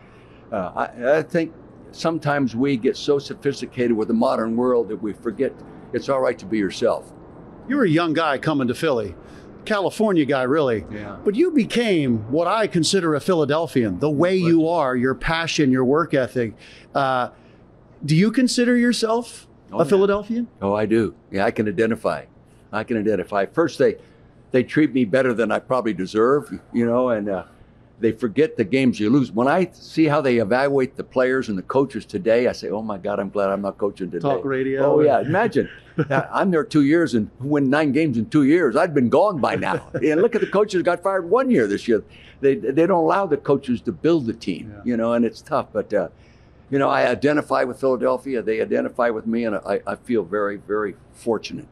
uh, 0.50 0.72
I, 0.74 1.18
I 1.18 1.22
think 1.22 1.52
sometimes 1.92 2.56
we 2.56 2.76
get 2.76 2.96
so 2.96 3.18
sophisticated 3.18 3.92
with 3.92 4.08
the 4.08 4.14
modern 4.14 4.56
world 4.56 4.88
that 4.88 5.02
we 5.02 5.12
forget 5.12 5.52
it's 5.92 6.08
all 6.08 6.20
right 6.20 6.38
to 6.38 6.46
be 6.46 6.58
yourself. 6.58 7.12
You 7.68 7.76
were 7.76 7.84
a 7.84 7.90
young 7.90 8.14
guy 8.14 8.38
coming 8.38 8.68
to 8.68 8.74
Philly. 8.74 9.14
California 9.64 10.24
guy, 10.24 10.42
really. 10.42 10.84
Yeah. 10.90 11.16
But 11.24 11.34
you 11.34 11.50
became 11.52 12.30
what 12.30 12.46
I 12.46 12.66
consider 12.66 13.14
a 13.14 13.20
Philadelphian. 13.20 13.98
The 13.98 14.10
way 14.10 14.36
you 14.36 14.68
are, 14.68 14.96
your 14.96 15.14
passion, 15.14 15.70
your 15.70 15.84
work 15.84 16.14
ethic. 16.14 16.54
Uh, 16.94 17.30
do 18.04 18.16
you 18.16 18.30
consider 18.32 18.76
yourself 18.76 19.46
Oh, 19.70 19.78
a 19.80 19.84
yeah. 19.84 19.88
Philadelphian? 19.88 20.48
Oh, 20.60 20.74
I 20.74 20.84
do. 20.86 21.14
Yeah, 21.30 21.46
I 21.46 21.50
can 21.50 21.66
identify. 21.66 22.24
I 22.72 22.84
can 22.84 22.98
identify. 22.98 23.46
First, 23.46 23.78
they 23.78 23.96
they 24.50 24.62
treat 24.62 24.92
me 24.92 25.06
better 25.06 25.32
than 25.32 25.50
I 25.50 25.58
probably 25.60 25.94
deserve, 25.94 26.52
you 26.74 26.84
know, 26.84 27.08
and 27.08 27.28
uh, 27.30 27.44
they 28.02 28.12
forget 28.12 28.56
the 28.56 28.64
games 28.64 29.00
you 29.00 29.08
lose. 29.08 29.32
When 29.32 29.48
I 29.48 29.70
see 29.72 30.06
how 30.06 30.20
they 30.20 30.38
evaluate 30.38 30.96
the 30.96 31.04
players 31.04 31.48
and 31.48 31.56
the 31.56 31.62
coaches 31.62 32.04
today, 32.04 32.48
I 32.48 32.52
say, 32.52 32.68
"Oh 32.68 32.82
my 32.82 32.98
God, 32.98 33.20
I'm 33.20 33.30
glad 33.30 33.48
I'm 33.48 33.62
not 33.62 33.78
coaching 33.78 34.10
today." 34.10 34.22
Talk 34.22 34.44
radio. 34.44 34.84
Oh 34.84 35.00
yeah, 35.00 35.20
imagine 35.20 35.70
I'm 36.10 36.50
there 36.50 36.64
two 36.64 36.82
years 36.82 37.14
and 37.14 37.30
win 37.38 37.70
nine 37.70 37.92
games 37.92 38.18
in 38.18 38.28
two 38.28 38.42
years. 38.42 38.76
I'd 38.76 38.92
been 38.92 39.08
gone 39.08 39.40
by 39.40 39.54
now. 39.54 39.88
and 39.94 40.20
look 40.20 40.34
at 40.34 40.40
the 40.40 40.46
coaches 40.48 40.82
got 40.82 41.02
fired 41.02 41.30
one 41.30 41.50
year 41.50 41.66
this 41.66 41.88
year. 41.88 42.02
They 42.40 42.56
they 42.56 42.86
don't 42.86 43.04
allow 43.04 43.26
the 43.26 43.36
coaches 43.36 43.80
to 43.82 43.92
build 43.92 44.26
the 44.26 44.34
team, 44.34 44.74
you 44.84 44.96
know, 44.96 45.12
and 45.12 45.24
it's 45.24 45.40
tough. 45.40 45.68
But 45.72 45.94
uh, 45.94 46.08
you 46.72 46.78
know, 46.78 46.88
I 46.88 47.06
identify 47.06 47.64
with 47.64 47.78
Philadelphia. 47.78 48.42
They 48.42 48.60
identify 48.60 49.10
with 49.10 49.26
me, 49.26 49.44
and 49.44 49.56
I, 49.56 49.80
I 49.86 49.94
feel 49.94 50.24
very, 50.24 50.56
very 50.56 50.96
fortunate 51.12 51.68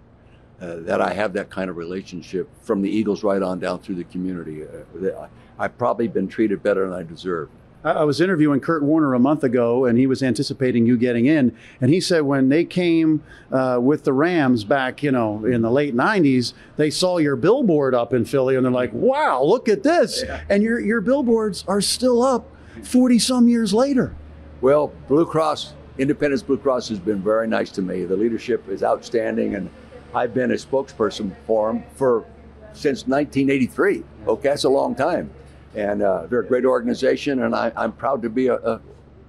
uh, 0.60 0.76
that 0.80 1.00
I 1.00 1.14
have 1.14 1.32
that 1.32 1.48
kind 1.48 1.70
of 1.70 1.76
relationship 1.78 2.50
from 2.60 2.82
the 2.82 2.90
Eagles 2.90 3.24
right 3.24 3.42
on 3.42 3.58
down 3.60 3.80
through 3.80 3.94
the 3.94 4.04
community. 4.04 4.62
Uh, 4.62 5.22
I, 5.22 5.28
I've 5.60 5.76
probably 5.76 6.08
been 6.08 6.26
treated 6.26 6.62
better 6.62 6.88
than 6.88 6.98
I 6.98 7.02
deserve. 7.02 7.50
I 7.84 8.04
was 8.04 8.20
interviewing 8.20 8.60
Kurt 8.60 8.82
Warner 8.82 9.14
a 9.14 9.18
month 9.18 9.44
ago, 9.44 9.84
and 9.84 9.98
he 9.98 10.06
was 10.06 10.22
anticipating 10.22 10.86
you 10.86 10.96
getting 10.96 11.26
in. 11.26 11.56
And 11.80 11.90
he 11.90 12.00
said 12.00 12.22
when 12.22 12.48
they 12.48 12.64
came 12.64 13.22
uh, 13.52 13.78
with 13.80 14.04
the 14.04 14.12
Rams 14.12 14.64
back, 14.64 15.02
you 15.02 15.10
know, 15.12 15.44
in 15.44 15.62
the 15.62 15.70
late 15.70 15.94
'90s, 15.94 16.54
they 16.76 16.90
saw 16.90 17.18
your 17.18 17.36
billboard 17.36 17.94
up 17.94 18.12
in 18.12 18.24
Philly, 18.24 18.56
and 18.56 18.64
they're 18.64 18.72
like, 18.72 18.92
"Wow, 18.92 19.42
look 19.42 19.68
at 19.68 19.82
this!" 19.82 20.22
Yeah. 20.22 20.42
And 20.48 20.62
your 20.62 20.80
your 20.80 21.00
billboards 21.00 21.64
are 21.68 21.80
still 21.80 22.22
up 22.22 22.46
40 22.82 23.18
some 23.18 23.48
years 23.48 23.72
later. 23.72 24.14
Well, 24.60 24.92
Blue 25.08 25.24
Cross, 25.24 25.74
Independence 25.96 26.42
Blue 26.42 26.58
Cross, 26.58 26.88
has 26.90 26.98
been 26.98 27.22
very 27.22 27.48
nice 27.48 27.70
to 27.72 27.82
me. 27.82 28.04
The 28.04 28.16
leadership 28.16 28.68
is 28.68 28.82
outstanding, 28.82 29.54
and 29.54 29.70
I've 30.14 30.34
been 30.34 30.50
a 30.50 30.56
spokesperson 30.56 31.34
for 31.46 31.72
them 31.72 31.84
for 31.94 32.26
since 32.74 33.06
1983. 33.06 34.04
Okay, 34.26 34.48
that's 34.48 34.64
a 34.64 34.68
long 34.68 34.94
time 34.94 35.30
and 35.74 36.02
uh, 36.02 36.26
they're 36.26 36.40
a 36.40 36.46
great 36.46 36.64
organization, 36.64 37.42
and 37.42 37.54
I, 37.54 37.72
am 37.76 37.92
proud 37.92 38.22
to 38.22 38.30
be 38.30 38.48
a, 38.48 38.56
a, 38.56 38.80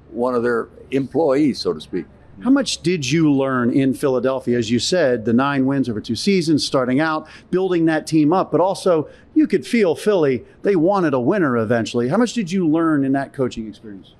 one 0.10 0.36
of 0.36 0.44
their 0.44 0.70
employees, 0.92 1.60
so 1.60 1.74
to 1.74 1.82
speak. 1.82 2.06
How 2.44 2.50
much 2.50 2.82
did 2.82 3.10
you 3.10 3.32
learn 3.32 3.72
in 3.72 3.94
Philadelphia? 3.94 4.58
As 4.58 4.72
you 4.72 4.80
said, 4.80 5.26
the 5.26 5.34
nine 5.34 5.68
wins 5.68 5.88
over 5.88 6.02
two 6.02 6.16
seasons, 6.16 6.66
starting 6.66 7.00
out, 7.00 7.28
building 7.52 7.86
that 7.86 8.08
team 8.08 8.34
up, 8.34 8.52
but 8.52 8.60
also 8.60 9.08
you 9.36 9.46
could 9.46 9.66
feel 9.66 9.96
Philly, 9.96 10.44
they 10.64 10.76
wanted 10.76 11.14
a 11.14 11.20
winner 11.20 11.58
eventually. 11.58 12.08
How 12.08 12.18
much 12.18 12.34
did 12.34 12.52
you 12.52 12.68
learn 12.68 13.06
in 13.06 13.12
that 13.12 13.32
coaching 13.32 13.68
experience? 13.68 14.16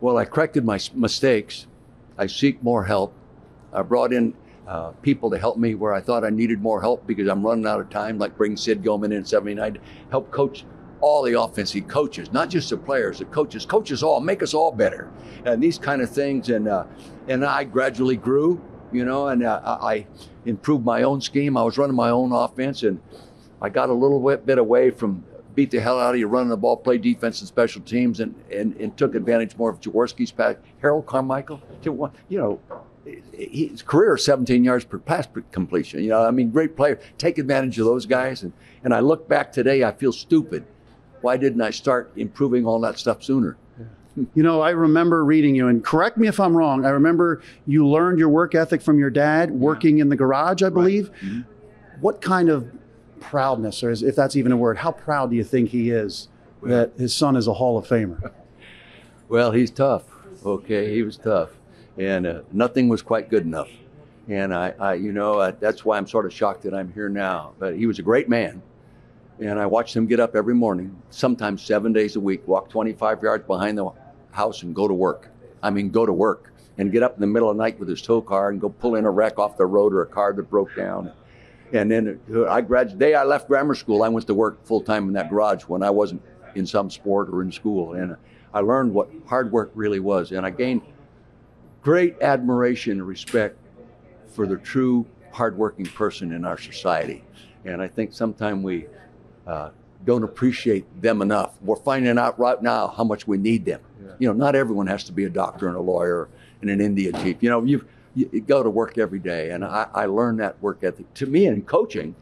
Well, 0.00 0.18
I 0.18 0.26
corrected 0.26 0.66
my 0.66 0.78
mistakes. 0.92 1.66
I 2.18 2.26
seek 2.26 2.62
more 2.62 2.84
help. 2.84 3.14
I 3.72 3.80
brought 3.80 4.12
in 4.12 4.34
uh, 4.66 4.90
people 5.02 5.30
to 5.30 5.38
help 5.38 5.56
me 5.56 5.74
where 5.74 5.94
I 5.94 6.00
thought 6.00 6.24
I 6.24 6.30
needed 6.30 6.60
more 6.60 6.80
help 6.80 7.06
because 7.06 7.28
I'm 7.28 7.44
running 7.44 7.66
out 7.66 7.80
of 7.80 7.88
time, 7.88 8.18
like 8.18 8.36
bring 8.36 8.56
Sid 8.56 8.82
Gilman 8.82 9.12
in 9.12 9.24
79, 9.24 9.78
help 10.10 10.30
coach 10.30 10.64
all 11.00 11.22
the 11.22 11.40
offensive 11.40 11.86
coaches, 11.88 12.32
not 12.32 12.48
just 12.48 12.70
the 12.70 12.76
players, 12.76 13.18
the 13.18 13.24
coaches, 13.26 13.66
coaches 13.66 14.02
all 14.02 14.20
make 14.20 14.42
us 14.42 14.54
all 14.54 14.72
better, 14.72 15.10
and 15.44 15.62
these 15.62 15.78
kind 15.78 16.02
of 16.02 16.10
things. 16.10 16.48
And 16.48 16.68
uh, 16.68 16.84
and 17.28 17.44
I 17.44 17.64
gradually 17.64 18.16
grew, 18.16 18.60
you 18.92 19.04
know, 19.04 19.28
and 19.28 19.42
uh, 19.44 19.60
I 19.64 20.06
improved 20.46 20.84
my 20.84 21.02
own 21.02 21.20
scheme. 21.20 21.56
I 21.56 21.62
was 21.62 21.78
running 21.78 21.96
my 21.96 22.10
own 22.10 22.32
offense, 22.32 22.82
and 22.82 23.00
I 23.60 23.68
got 23.68 23.88
a 23.88 23.94
little 23.94 24.36
bit 24.36 24.58
away 24.58 24.90
from 24.90 25.24
beat 25.54 25.70
the 25.70 25.78
hell 25.78 26.00
out 26.00 26.14
of 26.14 26.18
you 26.18 26.26
running 26.26 26.48
the 26.48 26.56
ball, 26.56 26.76
play 26.76 26.98
defense 26.98 27.40
and 27.40 27.48
special 27.48 27.82
teams, 27.82 28.20
and 28.20 28.34
and, 28.50 28.76
and 28.76 28.96
took 28.96 29.14
advantage 29.14 29.56
more 29.56 29.70
of 29.70 29.80
Jaworski's 29.80 30.32
pass. 30.32 30.56
Harold 30.80 31.06
Carmichael, 31.06 31.60
you 31.84 32.38
know, 32.38 32.60
his 33.32 33.82
career 33.82 34.16
17 34.16 34.64
yards 34.64 34.84
per 34.84 34.98
pass 34.98 35.28
completion. 35.52 36.02
You 36.02 36.10
know, 36.10 36.24
I 36.24 36.30
mean, 36.30 36.50
great 36.50 36.76
player. 36.76 36.98
Take 37.18 37.38
advantage 37.38 37.78
of 37.78 37.84
those 37.84 38.06
guys. 38.06 38.42
And, 38.42 38.52
and 38.82 38.94
I 38.94 39.00
look 39.00 39.28
back 39.28 39.52
today, 39.52 39.84
I 39.84 39.92
feel 39.92 40.12
stupid 40.12 40.64
why 41.24 41.38
didn't 41.38 41.62
I 41.62 41.70
start 41.70 42.12
improving 42.16 42.66
all 42.66 42.78
that 42.80 42.98
stuff 42.98 43.22
sooner? 43.22 43.56
You 44.34 44.42
know, 44.42 44.60
I 44.60 44.70
remember 44.70 45.24
reading 45.24 45.56
you, 45.56 45.66
and 45.68 45.82
correct 45.82 46.18
me 46.18 46.28
if 46.28 46.38
I'm 46.38 46.54
wrong. 46.54 46.84
I 46.84 46.90
remember 46.90 47.42
you 47.66 47.88
learned 47.88 48.18
your 48.18 48.28
work 48.28 48.54
ethic 48.54 48.82
from 48.82 48.98
your 48.98 49.08
dad 49.10 49.50
working 49.50 49.96
yeah. 49.96 50.02
in 50.02 50.08
the 50.10 50.16
garage, 50.16 50.62
I 50.62 50.68
believe. 50.68 51.08
Right. 51.08 51.22
Mm-hmm. 51.22 52.00
What 52.00 52.20
kind 52.20 52.50
of 52.50 52.70
proudness, 53.20 53.82
or 53.82 53.90
if 53.90 54.14
that's 54.14 54.36
even 54.36 54.52
a 54.52 54.56
word, 54.56 54.76
how 54.76 54.92
proud 54.92 55.30
do 55.30 55.36
you 55.36 55.42
think 55.42 55.70
he 55.70 55.90
is 55.90 56.28
well, 56.60 56.70
that 56.70 56.92
his 57.00 57.16
son 57.16 57.36
is 57.36 57.48
a 57.48 57.54
Hall 57.54 57.78
of 57.78 57.86
Famer? 57.86 58.30
Well, 59.26 59.52
he's 59.52 59.70
tough. 59.70 60.04
Okay, 60.44 60.94
he 60.94 61.02
was 61.02 61.16
tough, 61.16 61.48
and 61.96 62.26
uh, 62.26 62.42
nothing 62.52 62.90
was 62.90 63.00
quite 63.00 63.30
good 63.30 63.44
enough. 63.44 63.70
And 64.28 64.54
I, 64.54 64.74
I 64.78 64.94
you 64.94 65.12
know, 65.12 65.38
uh, 65.38 65.52
that's 65.58 65.82
why 65.82 65.96
I'm 65.96 66.06
sort 66.06 66.26
of 66.26 66.32
shocked 66.32 66.62
that 66.64 66.74
I'm 66.74 66.92
here 66.92 67.08
now. 67.08 67.54
But 67.58 67.74
he 67.74 67.86
was 67.86 67.98
a 67.98 68.02
great 68.02 68.28
man 68.28 68.62
and 69.40 69.58
I 69.58 69.66
watched 69.66 69.96
him 69.96 70.06
get 70.06 70.20
up 70.20 70.36
every 70.36 70.54
morning, 70.54 70.96
sometimes 71.10 71.62
seven 71.62 71.92
days 71.92 72.16
a 72.16 72.20
week, 72.20 72.46
walk 72.46 72.68
25 72.68 73.22
yards 73.22 73.46
behind 73.46 73.78
the 73.78 73.90
house 74.30 74.62
and 74.62 74.74
go 74.74 74.86
to 74.86 74.94
work. 74.94 75.30
I 75.62 75.70
mean, 75.70 75.90
go 75.90 76.06
to 76.06 76.12
work 76.12 76.52
and 76.78 76.92
get 76.92 77.02
up 77.02 77.14
in 77.14 77.20
the 77.20 77.26
middle 77.26 77.50
of 77.50 77.56
the 77.56 77.62
night 77.62 77.78
with 77.78 77.88
his 77.88 78.02
tow 78.02 78.20
car 78.20 78.50
and 78.50 78.60
go 78.60 78.68
pull 78.68 78.96
in 78.96 79.04
a 79.04 79.10
wreck 79.10 79.38
off 79.38 79.56
the 79.56 79.66
road 79.66 79.92
or 79.92 80.02
a 80.02 80.06
car 80.06 80.32
that 80.32 80.50
broke 80.50 80.74
down. 80.76 81.12
And 81.72 81.90
then 81.90 82.20
uh, 82.32 82.46
I 82.46 82.60
graduated. 82.60 82.98
Day 82.98 83.14
I 83.14 83.24
left 83.24 83.48
grammar 83.48 83.74
school, 83.74 84.02
I 84.02 84.08
went 84.08 84.26
to 84.26 84.34
work 84.34 84.64
full 84.64 84.80
time 84.80 85.08
in 85.08 85.14
that 85.14 85.30
garage 85.30 85.62
when 85.62 85.82
I 85.82 85.90
wasn't 85.90 86.22
in 86.54 86.66
some 86.66 86.90
sport 86.90 87.28
or 87.30 87.42
in 87.42 87.50
school. 87.50 87.94
And 87.94 88.16
I 88.52 88.60
learned 88.60 88.94
what 88.94 89.10
hard 89.26 89.50
work 89.50 89.72
really 89.74 90.00
was. 90.00 90.32
And 90.32 90.46
I 90.46 90.50
gained 90.50 90.82
great 91.82 92.20
admiration 92.20 92.92
and 92.92 93.06
respect 93.06 93.56
for 94.28 94.46
the 94.46 94.56
true 94.56 95.06
hardworking 95.32 95.86
person 95.86 96.32
in 96.32 96.44
our 96.44 96.58
society. 96.58 97.24
And 97.64 97.80
I 97.82 97.88
think 97.88 98.12
sometimes 98.12 98.62
we 98.62 98.86
uh, 99.46 99.70
don't 100.04 100.22
appreciate 100.22 100.84
them 101.00 101.22
enough. 101.22 101.54
We're 101.62 101.76
finding 101.76 102.18
out 102.18 102.38
right 102.38 102.60
now 102.62 102.88
how 102.88 103.04
much 103.04 103.26
we 103.26 103.38
need 103.38 103.64
them. 103.64 103.80
Yeah. 104.02 104.12
You 104.18 104.28
know, 104.28 104.34
not 104.34 104.54
everyone 104.54 104.86
has 104.86 105.04
to 105.04 105.12
be 105.12 105.24
a 105.24 105.30
doctor 105.30 105.68
and 105.68 105.76
a 105.76 105.80
lawyer 105.80 106.28
and 106.60 106.70
an 106.70 106.80
Indian 106.80 107.14
chief. 107.22 107.38
You 107.40 107.50
know, 107.50 107.64
you 107.64 107.86
you 108.14 108.40
go 108.42 108.62
to 108.62 108.70
work 108.70 108.96
every 108.96 109.18
day, 109.18 109.50
and 109.50 109.64
I, 109.64 109.88
I 109.92 110.06
learned 110.06 110.38
that 110.40 110.60
work 110.62 110.84
ethic. 110.84 111.12
To 111.14 111.26
me, 111.26 111.46
in 111.46 111.62
coaching, 111.62 112.14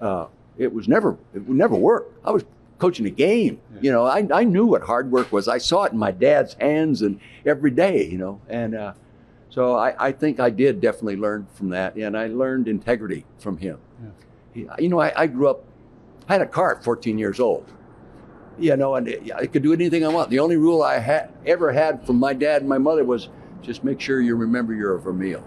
uh, 0.00 0.26
it 0.58 0.72
was 0.72 0.88
never 0.88 1.16
it 1.34 1.46
would 1.46 1.56
never 1.56 1.76
work. 1.76 2.12
I 2.24 2.30
was 2.30 2.44
coaching 2.78 3.06
a 3.06 3.10
game. 3.10 3.60
Yeah. 3.74 3.80
You 3.82 3.92
know, 3.92 4.04
I, 4.04 4.26
I 4.32 4.44
knew 4.44 4.66
what 4.66 4.82
hard 4.82 5.10
work 5.10 5.30
was. 5.32 5.46
I 5.46 5.58
saw 5.58 5.84
it 5.84 5.92
in 5.92 5.98
my 5.98 6.10
dad's 6.10 6.54
hands 6.54 7.02
and 7.02 7.20
every 7.44 7.70
day. 7.70 8.06
You 8.06 8.18
know, 8.18 8.40
and 8.48 8.74
uh, 8.74 8.94
so 9.50 9.76
I, 9.76 10.08
I 10.08 10.12
think 10.12 10.40
I 10.40 10.50
did 10.50 10.80
definitely 10.80 11.16
learn 11.16 11.46
from 11.54 11.68
that, 11.70 11.96
and 11.96 12.16
I 12.16 12.26
learned 12.28 12.66
integrity 12.66 13.24
from 13.38 13.58
him. 13.58 13.78
Yeah. 14.02 14.10
He, 14.52 14.84
you 14.84 14.88
know, 14.88 15.00
I, 15.00 15.12
I 15.14 15.26
grew 15.26 15.48
up 15.48 15.64
I 16.28 16.32
had 16.32 16.42
a 16.42 16.46
car 16.46 16.76
at 16.76 16.84
14 16.84 17.18
years 17.18 17.40
old. 17.40 17.72
You 18.58 18.76
know, 18.76 18.94
and 18.94 19.32
I 19.34 19.46
could 19.46 19.62
do 19.62 19.74
anything 19.74 20.04
I 20.04 20.08
want. 20.08 20.30
The 20.30 20.38
only 20.38 20.56
rule 20.56 20.82
I 20.82 20.98
had 20.98 21.30
ever 21.44 21.72
had 21.72 22.06
from 22.06 22.16
my 22.16 22.32
dad 22.32 22.62
and 22.62 22.68
my 22.68 22.78
mother 22.78 23.04
was 23.04 23.28
just 23.60 23.84
make 23.84 24.00
sure 24.00 24.20
you 24.20 24.34
remember 24.34 24.72
you're 24.72 24.94
a 24.94 25.00
Vermeil. 25.00 25.44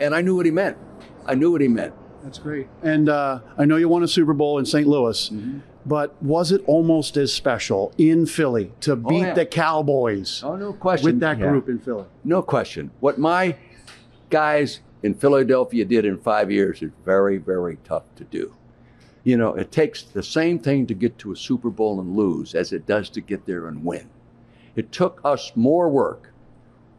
And 0.00 0.14
I 0.14 0.22
knew 0.22 0.34
what 0.34 0.46
he 0.46 0.52
meant. 0.52 0.78
I 1.26 1.34
knew 1.34 1.52
what 1.52 1.60
he 1.60 1.68
meant. 1.68 1.92
That's 2.22 2.38
great. 2.38 2.68
And 2.82 3.08
uh, 3.08 3.40
I 3.58 3.64
know 3.64 3.76
you 3.76 3.88
won 3.88 4.02
a 4.02 4.08
Super 4.08 4.32
Bowl 4.32 4.58
in 4.58 4.66
St. 4.66 4.86
Louis, 4.86 5.30
mm-hmm. 5.30 5.60
but 5.84 6.20
was 6.22 6.52
it 6.52 6.62
almost 6.66 7.16
as 7.16 7.32
special 7.32 7.92
in 7.98 8.26
Philly 8.26 8.72
to 8.80 8.92
oh, 8.92 8.96
beat 8.96 9.22
oh, 9.22 9.26
yeah. 9.26 9.34
the 9.34 9.46
Cowboys? 9.46 10.42
Oh, 10.42 10.56
no 10.56 10.72
question. 10.72 11.06
With 11.06 11.20
that 11.20 11.38
group 11.38 11.66
yeah. 11.66 11.72
in 11.72 11.78
Philly? 11.78 12.04
No 12.24 12.42
question. 12.42 12.90
What 13.00 13.18
my 13.18 13.56
guys 14.28 14.80
in 15.02 15.14
Philadelphia 15.14 15.84
did 15.84 16.04
in 16.04 16.18
five 16.18 16.50
years 16.50 16.82
is 16.82 16.90
very, 17.04 17.38
very 17.38 17.78
tough 17.84 18.04
to 18.16 18.24
do. 18.24 18.54
You 19.24 19.36
know, 19.36 19.54
it 19.54 19.70
takes 19.70 20.02
the 20.02 20.22
same 20.22 20.58
thing 20.58 20.86
to 20.86 20.94
get 20.94 21.18
to 21.18 21.32
a 21.32 21.36
Super 21.36 21.70
Bowl 21.70 22.00
and 22.00 22.16
lose 22.16 22.54
as 22.54 22.72
it 22.72 22.86
does 22.86 23.10
to 23.10 23.20
get 23.20 23.44
there 23.46 23.68
and 23.68 23.84
win. 23.84 24.08
It 24.76 24.92
took 24.92 25.20
us 25.24 25.52
more 25.54 25.88
work 25.88 26.32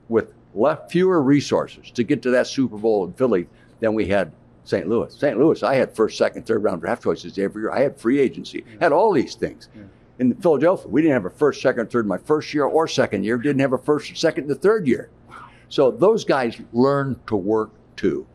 with 0.07 0.33
left 0.53 0.91
fewer 0.91 1.21
resources 1.21 1.89
to 1.91 2.03
get 2.03 2.21
to 2.23 2.31
that 2.31 2.47
Super 2.47 2.77
Bowl 2.77 3.05
in 3.05 3.13
Philly 3.13 3.47
than 3.79 3.93
we 3.93 4.07
had 4.07 4.31
St. 4.65 4.87
Louis. 4.87 5.13
St. 5.15 5.37
Louis, 5.37 5.63
I 5.63 5.75
had 5.75 5.95
first, 5.95 6.17
second, 6.17 6.45
third 6.45 6.63
round 6.63 6.81
draft 6.81 7.03
choices 7.03 7.37
every 7.39 7.63
year. 7.63 7.71
I 7.71 7.81
had 7.81 7.99
free 7.99 8.19
agency, 8.19 8.63
yeah. 8.67 8.77
had 8.81 8.91
all 8.91 9.11
these 9.11 9.35
things. 9.35 9.69
Yeah. 9.75 9.83
In 10.19 10.35
Philadelphia, 10.35 10.87
we 10.87 11.01
didn't 11.01 11.13
have 11.13 11.25
a 11.25 11.31
first, 11.31 11.61
second, 11.61 11.89
third 11.89 12.05
my 12.05 12.17
first 12.19 12.53
year 12.53 12.65
or 12.65 12.87
second 12.87 13.23
year. 13.23 13.37
Didn't 13.37 13.61
have 13.61 13.73
a 13.73 13.77
first, 13.77 14.15
second, 14.17 14.47
the 14.47 14.55
third 14.55 14.87
year. 14.87 15.09
So 15.69 15.89
those 15.89 16.23
guys 16.25 16.61
learned 16.73 17.25
to 17.27 17.35
work 17.35 17.71
too. 17.95 18.27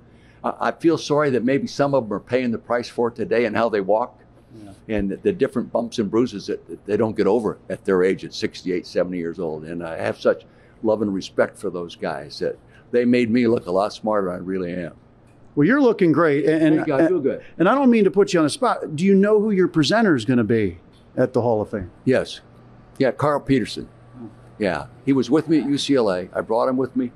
I 0.60 0.72
feel 0.72 0.98
sorry 0.98 1.30
that 1.30 1.44
maybe 1.44 1.66
some 1.66 1.94
of 1.94 2.04
them 2.04 2.12
are 2.12 2.20
paying 2.20 2.50
the 2.50 2.58
price 2.58 2.88
for 2.88 3.08
it 3.08 3.16
today 3.16 3.46
and 3.46 3.56
how 3.56 3.68
they 3.68 3.80
walk 3.80 4.20
yeah. 4.62 4.72
and 4.88 5.10
the 5.10 5.32
different 5.32 5.72
bumps 5.72 5.98
and 5.98 6.10
bruises 6.10 6.46
that 6.46 6.86
they 6.86 6.96
don't 6.96 7.16
get 7.16 7.26
over 7.26 7.58
at 7.68 7.84
their 7.84 8.04
age 8.04 8.24
at 8.24 8.34
68, 8.34 8.86
70 8.86 9.16
years 9.16 9.38
old. 9.38 9.64
And 9.64 9.82
I 9.82 9.96
have 9.96 10.18
such 10.20 10.44
love 10.82 11.02
and 11.02 11.12
respect 11.12 11.58
for 11.58 11.70
those 11.70 11.96
guys 11.96 12.38
that 12.38 12.58
they 12.90 13.04
made 13.04 13.30
me 13.30 13.46
look 13.46 13.66
a 13.66 13.70
lot 13.70 13.92
smarter 13.92 14.28
than 14.28 14.36
I 14.36 14.38
really 14.38 14.72
am. 14.72 14.94
Well, 15.54 15.66
you're 15.66 15.80
looking 15.80 16.12
great, 16.12 16.44
and, 16.44 16.80
and 16.80 16.92
I 16.92 17.08
feel 17.08 17.18
good. 17.18 17.42
And 17.58 17.66
I 17.66 17.74
don't 17.74 17.90
mean 17.90 18.04
to 18.04 18.10
put 18.10 18.34
you 18.34 18.40
on 18.40 18.44
the 18.44 18.50
spot. 18.50 18.94
Do 18.94 19.04
you 19.04 19.14
know 19.14 19.40
who 19.40 19.50
your 19.50 19.68
presenter 19.68 20.14
is 20.14 20.26
going 20.26 20.36
to 20.36 20.44
be 20.44 20.78
at 21.16 21.32
the 21.32 21.40
Hall 21.40 21.62
of 21.62 21.70
Fame? 21.70 21.90
Yes, 22.04 22.42
yeah, 22.98 23.10
Carl 23.10 23.40
Peterson. 23.40 23.88
Yeah, 24.58 24.86
he 25.04 25.12
was 25.12 25.30
with 25.30 25.48
me 25.48 25.60
at 25.60 25.64
UCLA. 25.64 26.28
I 26.34 26.42
brought 26.42 26.68
him 26.68 26.76
with 26.76 26.94
me 26.94 27.10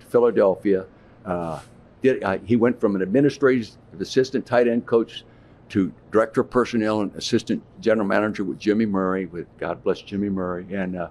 to 0.00 0.06
Philadelphia. 0.06 0.86
Uh, 1.24 1.60
did, 2.04 2.22
uh, 2.22 2.38
he 2.44 2.54
went 2.54 2.78
from 2.78 2.94
an 2.94 3.02
administrative 3.02 3.70
assistant 3.98 4.44
tight 4.44 4.68
end 4.68 4.84
coach 4.86 5.24
to 5.70 5.90
director 6.12 6.42
of 6.42 6.50
personnel 6.50 7.00
and 7.00 7.14
assistant 7.16 7.62
general 7.80 8.06
manager 8.06 8.44
with 8.44 8.58
Jimmy 8.58 8.84
Murray. 8.84 9.24
With 9.26 9.46
God 9.58 9.82
bless 9.82 10.02
Jimmy 10.02 10.28
Murray. 10.28 10.66
And 10.70 10.96
uh, 10.96 11.08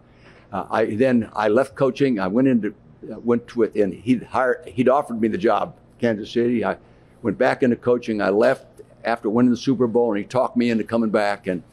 uh, 0.52 0.68
I 0.70 0.86
then 0.86 1.30
I 1.34 1.48
left 1.48 1.76
coaching. 1.76 2.20
I 2.20 2.28
went 2.28 2.48
into 2.48 2.76
uh, 3.12 3.20
went 3.20 3.48
to 3.50 3.64
it, 3.64 3.76
and 3.76 3.92
he'd 3.94 4.24
hired 4.24 4.68
he'd 4.68 4.88
offered 4.88 5.20
me 5.20 5.28
the 5.28 5.38
job, 5.38 5.76
Kansas 6.00 6.32
City. 6.32 6.64
I 6.64 6.78
went 7.24 7.40
back 7.40 7.64
into 7.64 7.76
coaching. 7.76 8.22
I 8.22 8.30
left 8.30 8.68
after 9.04 9.30
winning 9.30 9.52
the 9.52 9.58
Super 9.58 9.88
Bowl, 9.88 10.12
and 10.12 10.20
he 10.20 10.26
talked 10.26 10.56
me 10.56 10.70
into 10.70 10.84
coming 10.84 11.10
back. 11.10 11.48
And 11.48 11.64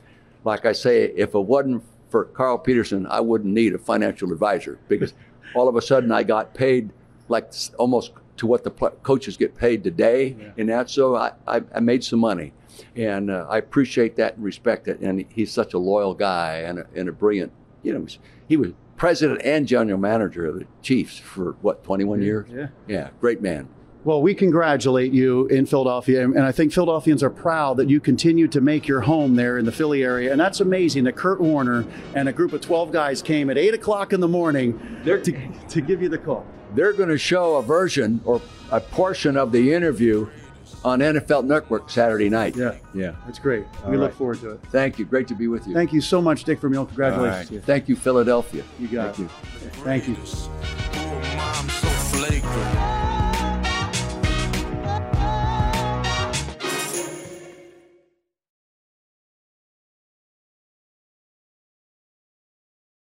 like 0.44 0.64
I 0.64 0.72
say, 0.72 1.12
if 1.14 1.34
it 1.34 1.38
wasn't 1.38 1.84
for 2.08 2.24
Carl 2.24 2.56
Peterson, 2.56 3.06
I 3.06 3.20
wouldn't 3.20 3.52
need 3.52 3.74
a 3.74 3.78
financial 3.78 4.32
advisor 4.32 4.78
because 4.88 5.12
all 5.54 5.68
of 5.68 5.76
a 5.76 5.82
sudden 5.82 6.10
I 6.10 6.22
got 6.22 6.54
paid 6.54 6.90
like 7.28 7.52
almost 7.78 8.12
to 8.40 8.46
what 8.46 8.64
the 8.64 8.70
pl- 8.70 8.96
coaches 9.02 9.36
get 9.36 9.54
paid 9.54 9.84
today 9.84 10.34
yeah. 10.40 10.52
and 10.56 10.70
that. 10.70 10.88
So 10.88 11.14
I, 11.14 11.32
I, 11.46 11.62
I, 11.74 11.80
made 11.80 12.02
some 12.02 12.20
money. 12.20 12.54
And 12.96 13.30
uh, 13.30 13.46
I 13.50 13.58
appreciate 13.58 14.16
that 14.16 14.36
and 14.36 14.44
respect 14.44 14.88
it. 14.88 14.98
And 15.00 15.26
he's 15.28 15.52
such 15.52 15.74
a 15.74 15.78
loyal 15.78 16.14
guy 16.14 16.60
and 16.60 16.78
a, 16.78 16.86
and 16.94 17.10
a 17.10 17.12
brilliant, 17.12 17.52
you 17.82 17.92
know, 17.92 18.06
he 18.48 18.56
was 18.56 18.72
president 18.96 19.42
and 19.44 19.68
general 19.68 19.98
manager 19.98 20.46
of 20.46 20.58
the 20.58 20.66
Chiefs 20.80 21.18
for 21.18 21.52
what 21.60 21.84
21 21.84 22.22
years. 22.22 22.48
Yeah. 22.50 22.68
Yeah, 22.88 23.10
great 23.20 23.42
man. 23.42 23.68
Well, 24.02 24.22
we 24.22 24.34
congratulate 24.34 25.12
you 25.12 25.46
in 25.48 25.66
Philadelphia, 25.66 26.24
and 26.24 26.40
I 26.40 26.52
think 26.52 26.72
Philadelphians 26.72 27.22
are 27.22 27.28
proud 27.28 27.76
that 27.76 27.90
you 27.90 28.00
continue 28.00 28.48
to 28.48 28.60
make 28.62 28.88
your 28.88 29.02
home 29.02 29.36
there 29.36 29.58
in 29.58 29.66
the 29.66 29.72
Philly 29.72 30.02
area, 30.02 30.32
and 30.32 30.40
that's 30.40 30.60
amazing 30.60 31.04
that 31.04 31.16
Kurt 31.16 31.38
Warner 31.38 31.84
and 32.14 32.26
a 32.26 32.32
group 32.32 32.54
of 32.54 32.62
12 32.62 32.92
guys 32.92 33.20
came 33.20 33.50
at 33.50 33.58
8 33.58 33.74
o'clock 33.74 34.14
in 34.14 34.20
the 34.20 34.28
morning 34.28 34.80
to, 35.04 35.20
to 35.68 35.80
give 35.82 36.00
you 36.00 36.08
the 36.08 36.16
call. 36.16 36.46
They're 36.74 36.94
going 36.94 37.10
to 37.10 37.18
show 37.18 37.56
a 37.56 37.62
version 37.62 38.22
or 38.24 38.40
a 38.70 38.80
portion 38.80 39.36
of 39.36 39.52
the 39.52 39.74
interview 39.74 40.30
on 40.82 41.00
NFL 41.00 41.44
Network 41.44 41.90
Saturday 41.90 42.30
night. 42.30 42.56
Yeah. 42.56 42.76
Yeah. 42.94 43.16
That's 43.26 43.38
great. 43.38 43.66
All 43.84 43.90
we 43.90 43.98
look 43.98 44.14
forward 44.14 44.40
to 44.40 44.52
it. 44.52 44.60
Thank 44.70 44.98
you. 44.98 45.04
Great 45.04 45.28
to 45.28 45.34
be 45.34 45.46
with 45.46 45.66
you. 45.66 45.74
Thank 45.74 45.92
you 45.92 46.00
so 46.00 46.22
much, 46.22 46.44
Dick 46.44 46.58
Vermeil. 46.60 46.80
All 46.80 46.86
Congratulations 46.86 47.38
right. 47.38 47.48
to 47.48 47.54
you. 47.54 47.60
Thank 47.60 47.88
you, 47.88 47.96
Philadelphia. 47.96 48.64
You 48.78 48.88
got 48.88 49.16
Thank 49.16 49.30
it. 49.30 49.34
you. 49.58 49.70
Thank 49.84 50.08
you. 50.08 50.16
Oh, 52.54 53.06